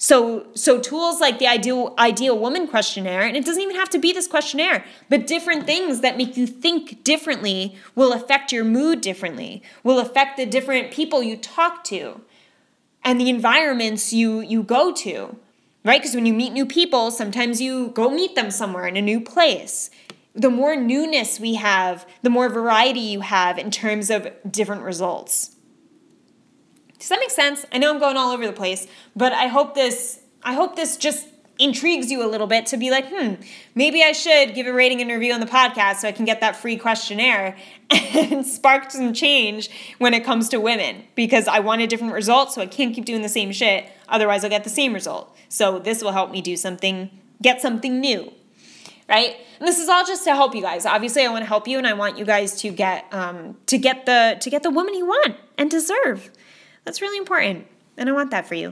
So 0.02 0.48
so 0.54 0.80
tools 0.80 1.20
like 1.20 1.38
the 1.38 1.46
ideal 1.46 1.94
ideal 1.96 2.36
woman 2.36 2.66
questionnaire, 2.66 3.22
and 3.22 3.36
it 3.36 3.44
doesn't 3.44 3.62
even 3.62 3.76
have 3.76 3.88
to 3.90 4.00
be 4.00 4.12
this 4.12 4.26
questionnaire, 4.26 4.84
but 5.08 5.28
different 5.28 5.64
things 5.64 6.00
that 6.00 6.16
make 6.16 6.36
you 6.36 6.44
think 6.44 7.04
differently 7.04 7.76
will 7.94 8.12
affect 8.12 8.50
your 8.50 8.64
mood 8.64 9.00
differently, 9.00 9.62
will 9.84 10.00
affect 10.00 10.36
the 10.36 10.44
different 10.44 10.90
people 10.90 11.22
you 11.22 11.36
talk 11.36 11.84
to 11.84 12.20
and 13.04 13.20
the 13.20 13.30
environments 13.30 14.12
you 14.12 14.40
you 14.40 14.64
go 14.64 14.92
to. 14.92 15.36
Right? 15.84 16.00
Because 16.00 16.16
when 16.16 16.26
you 16.26 16.34
meet 16.34 16.52
new 16.52 16.66
people, 16.66 17.12
sometimes 17.12 17.60
you 17.60 17.90
go 17.90 18.10
meet 18.10 18.34
them 18.34 18.50
somewhere 18.50 18.88
in 18.88 18.96
a 18.96 19.02
new 19.02 19.20
place 19.20 19.88
the 20.34 20.48
more 20.48 20.74
newness 20.74 21.38
we 21.38 21.56
have, 21.56 22.06
the 22.22 22.30
more 22.30 22.48
variety 22.48 23.00
you 23.00 23.20
have 23.20 23.58
in 23.58 23.70
terms 23.70 24.08
of 24.08 24.26
different 24.50 24.80
results. 24.80 25.56
Does 27.02 27.08
that 27.08 27.18
make 27.18 27.32
sense? 27.32 27.66
I 27.72 27.78
know 27.78 27.92
I'm 27.92 27.98
going 27.98 28.16
all 28.16 28.30
over 28.30 28.46
the 28.46 28.52
place, 28.52 28.86
but 29.16 29.32
I 29.32 29.48
hope 29.48 29.74
this 29.74 30.20
I 30.44 30.54
hope 30.54 30.76
this 30.76 30.96
just 30.96 31.26
intrigues 31.58 32.12
you 32.12 32.24
a 32.24 32.30
little 32.30 32.46
bit 32.46 32.66
to 32.66 32.76
be 32.76 32.92
like, 32.92 33.06
hmm, 33.08 33.34
maybe 33.74 34.04
I 34.04 34.12
should 34.12 34.54
give 34.54 34.68
a 34.68 34.72
rating 34.72 35.00
and 35.00 35.10
review 35.10 35.32
on 35.32 35.40
the 35.40 35.46
podcast 35.46 35.96
so 35.96 36.06
I 36.06 36.12
can 36.12 36.24
get 36.24 36.40
that 36.42 36.54
free 36.54 36.76
questionnaire 36.76 37.56
and 37.90 38.46
spark 38.46 38.92
some 38.92 39.12
change 39.12 39.68
when 39.98 40.14
it 40.14 40.22
comes 40.22 40.48
to 40.50 40.60
women 40.60 41.02
because 41.16 41.48
I 41.48 41.58
want 41.58 41.82
a 41.82 41.88
different 41.88 42.12
result, 42.12 42.52
so 42.52 42.62
I 42.62 42.66
can't 42.66 42.94
keep 42.94 43.04
doing 43.04 43.22
the 43.22 43.28
same 43.28 43.50
shit. 43.50 43.84
Otherwise, 44.08 44.44
I'll 44.44 44.50
get 44.50 44.62
the 44.62 44.70
same 44.70 44.94
result. 44.94 45.36
So 45.48 45.80
this 45.80 46.04
will 46.04 46.12
help 46.12 46.30
me 46.30 46.40
do 46.40 46.56
something, 46.56 47.10
get 47.42 47.60
something 47.60 48.00
new 48.00 48.32
right? 49.08 49.36
And 49.58 49.66
this 49.66 49.80
is 49.80 49.88
all 49.88 50.06
just 50.06 50.22
to 50.24 50.34
help 50.34 50.54
you 50.54 50.62
guys. 50.62 50.86
Obviously, 50.86 51.26
I 51.26 51.28
want 51.28 51.42
to 51.42 51.48
help 51.48 51.66
you, 51.66 51.76
and 51.76 51.86
I 51.86 51.92
want 51.92 52.16
you 52.16 52.24
guys 52.24 52.54
to 52.62 52.70
get 52.70 53.04
um, 53.12 53.56
to 53.66 53.76
get 53.76 54.06
the 54.06 54.36
to 54.40 54.48
get 54.48 54.62
the 54.62 54.70
woman 54.70 54.94
you 54.94 55.04
want 55.04 55.34
and 55.58 55.68
deserve. 55.68 56.30
That's 56.84 57.00
really 57.00 57.18
important, 57.18 57.66
and 57.96 58.08
I 58.08 58.12
want 58.12 58.30
that 58.30 58.46
for 58.46 58.54
you. 58.54 58.68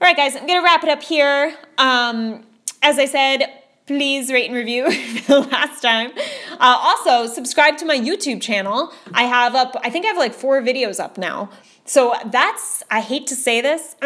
All 0.00 0.06
right, 0.06 0.16
guys, 0.16 0.36
I'm 0.36 0.46
gonna 0.46 0.62
wrap 0.62 0.84
it 0.84 0.90
up 0.90 1.02
here. 1.02 1.56
Um, 1.76 2.44
as 2.82 2.98
I 2.98 3.06
said, 3.06 3.58
please 3.88 4.30
rate 4.30 4.46
and 4.46 4.54
review 4.54 4.90
for 5.22 5.32
the 5.32 5.40
last 5.48 5.80
time. 5.80 6.12
Uh, 6.52 6.58
also, 6.60 7.26
subscribe 7.32 7.78
to 7.78 7.86
my 7.86 7.98
YouTube 7.98 8.40
channel. 8.40 8.92
I 9.12 9.24
have 9.24 9.54
up, 9.54 9.74
I 9.82 9.90
think 9.90 10.04
I 10.04 10.08
have 10.08 10.18
like 10.18 10.34
four 10.34 10.60
videos 10.60 11.00
up 11.00 11.18
now. 11.18 11.50
So 11.86 12.14
that's, 12.26 12.82
I 12.90 13.00
hate 13.00 13.26
to 13.28 13.34
say 13.34 13.62
this. 13.62 13.96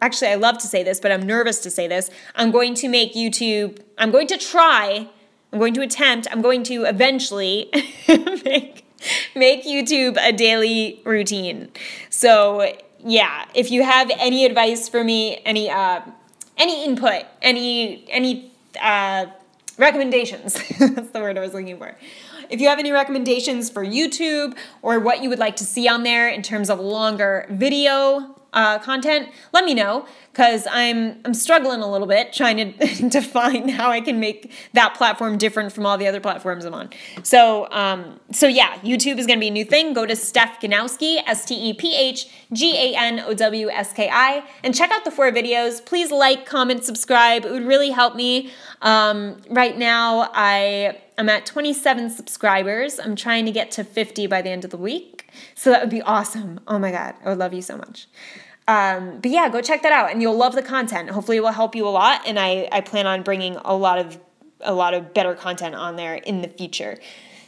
actually, 0.00 0.28
I 0.28 0.36
love 0.36 0.56
to 0.58 0.66
say 0.66 0.82
this, 0.82 1.00
but 1.00 1.12
I'm 1.12 1.26
nervous 1.26 1.58
to 1.60 1.70
say 1.70 1.86
this. 1.86 2.10
I'm 2.34 2.50
going 2.50 2.74
to 2.76 2.88
make 2.88 3.14
YouTube, 3.14 3.80
I'm 3.98 4.10
going 4.10 4.26
to 4.28 4.38
try, 4.38 5.10
I'm 5.52 5.58
going 5.58 5.74
to 5.74 5.82
attempt, 5.82 6.26
I'm 6.32 6.40
going 6.40 6.62
to 6.64 6.84
eventually 6.84 7.68
make, 8.08 8.83
make 9.34 9.64
YouTube 9.64 10.16
a 10.20 10.32
daily 10.32 11.00
routine. 11.04 11.70
So 12.10 12.72
yeah, 13.04 13.46
if 13.54 13.70
you 13.70 13.82
have 13.82 14.10
any 14.18 14.44
advice 14.44 14.88
for 14.88 15.04
me, 15.04 15.40
any, 15.44 15.70
uh, 15.70 16.00
any 16.56 16.84
input, 16.84 17.24
any, 17.42 18.04
any, 18.10 18.50
uh, 18.80 19.26
recommendations, 19.76 20.54
that's 20.78 21.10
the 21.10 21.20
word 21.20 21.36
I 21.36 21.40
was 21.40 21.52
looking 21.52 21.76
for 21.78 21.96
if 22.50 22.60
you 22.60 22.68
have 22.68 22.78
any 22.78 22.92
recommendations 22.92 23.70
for 23.70 23.84
YouTube 23.84 24.56
or 24.82 25.00
what 25.00 25.22
you 25.22 25.28
would 25.28 25.38
like 25.38 25.56
to 25.56 25.64
see 25.64 25.88
on 25.88 26.02
there 26.02 26.28
in 26.28 26.42
terms 26.42 26.70
of 26.70 26.78
longer 26.78 27.46
video 27.50 28.34
uh, 28.54 28.78
content, 28.78 29.28
let 29.52 29.64
me 29.64 29.74
know 29.74 30.06
because 30.32 30.66
I'm 30.70 31.20
I'm 31.24 31.34
struggling 31.34 31.80
a 31.80 31.90
little 31.90 32.06
bit 32.06 32.32
trying 32.32 32.56
to 32.56 33.08
define 33.08 33.68
how 33.68 33.90
I 33.90 34.00
can 34.00 34.18
make 34.18 34.52
that 34.72 34.94
platform 34.94 35.38
different 35.38 35.72
from 35.72 35.84
all 35.86 35.98
the 35.98 36.06
other 36.06 36.20
platforms 36.20 36.64
I'm 36.64 36.72
on. 36.72 36.90
So 37.22 37.68
um, 37.70 38.20
so 38.32 38.46
yeah, 38.46 38.78
YouTube 38.78 39.18
is 39.18 39.26
going 39.26 39.38
to 39.38 39.40
be 39.40 39.48
a 39.48 39.52
new 39.52 39.64
thing. 39.64 39.92
Go 39.92 40.06
to 40.06 40.16
Steph 40.16 40.60
Ganowski, 40.60 41.20
S 41.26 41.44
T 41.44 41.54
E 41.54 41.74
P 41.74 41.94
H 41.94 42.28
G 42.52 42.76
A 42.76 42.98
N 42.98 43.20
O 43.20 43.34
W 43.34 43.68
S 43.68 43.92
K 43.92 44.08
I, 44.10 44.44
and 44.62 44.74
check 44.74 44.90
out 44.90 45.04
the 45.04 45.10
four 45.10 45.30
videos. 45.30 45.84
Please 45.84 46.10
like, 46.10 46.46
comment, 46.46 46.84
subscribe. 46.84 47.44
It 47.44 47.50
would 47.50 47.66
really 47.66 47.90
help 47.90 48.14
me. 48.14 48.50
Um, 48.82 49.42
right 49.50 49.76
now, 49.76 50.30
I 50.32 50.98
am 51.18 51.28
at 51.28 51.46
27 51.46 52.10
subscribers. 52.10 52.98
I'm 52.98 53.16
trying 53.16 53.46
to 53.46 53.52
get 53.52 53.70
to 53.72 53.84
50 53.84 54.26
by 54.26 54.42
the 54.42 54.50
end 54.50 54.64
of 54.64 54.70
the 54.70 54.76
week. 54.76 55.30
So 55.54 55.70
that 55.70 55.80
would 55.80 55.90
be 55.90 56.02
awesome. 56.02 56.60
Oh 56.66 56.78
my 56.78 56.90
God, 56.90 57.14
I 57.24 57.30
would 57.30 57.38
love 57.38 57.54
you 57.54 57.62
so 57.62 57.76
much. 57.76 58.06
Um, 58.66 59.18
but 59.20 59.30
yeah, 59.30 59.48
go 59.48 59.60
check 59.60 59.82
that 59.82 59.92
out, 59.92 60.10
and 60.10 60.22
you'll 60.22 60.36
love 60.36 60.54
the 60.54 60.62
content. 60.62 61.10
Hopefully, 61.10 61.36
it 61.36 61.40
will 61.40 61.52
help 61.52 61.74
you 61.74 61.86
a 61.86 61.90
lot, 61.90 62.22
and 62.26 62.38
I 62.38 62.68
I 62.72 62.80
plan 62.80 63.06
on 63.06 63.22
bringing 63.22 63.56
a 63.56 63.76
lot 63.76 63.98
of 63.98 64.18
a 64.60 64.72
lot 64.72 64.94
of 64.94 65.12
better 65.12 65.34
content 65.34 65.74
on 65.74 65.96
there 65.96 66.14
in 66.14 66.40
the 66.42 66.48
future. 66.48 66.98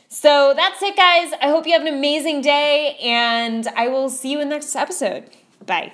So 0.09 0.53
that's 0.55 0.83
it, 0.83 0.97
guys. 0.97 1.33
I 1.41 1.49
hope 1.49 1.67
you 1.67 1.73
have 1.73 1.83
an 1.83 1.93
amazing 1.93 2.43
day, 2.43 2.97
and 3.03 3.67
I 3.69 3.89
will 3.89 4.09
see 4.09 4.31
you 4.31 4.41
in 4.41 4.49
the 4.49 4.55
next 4.55 4.77
episode. 4.77 5.31
Bye. 5.65 5.93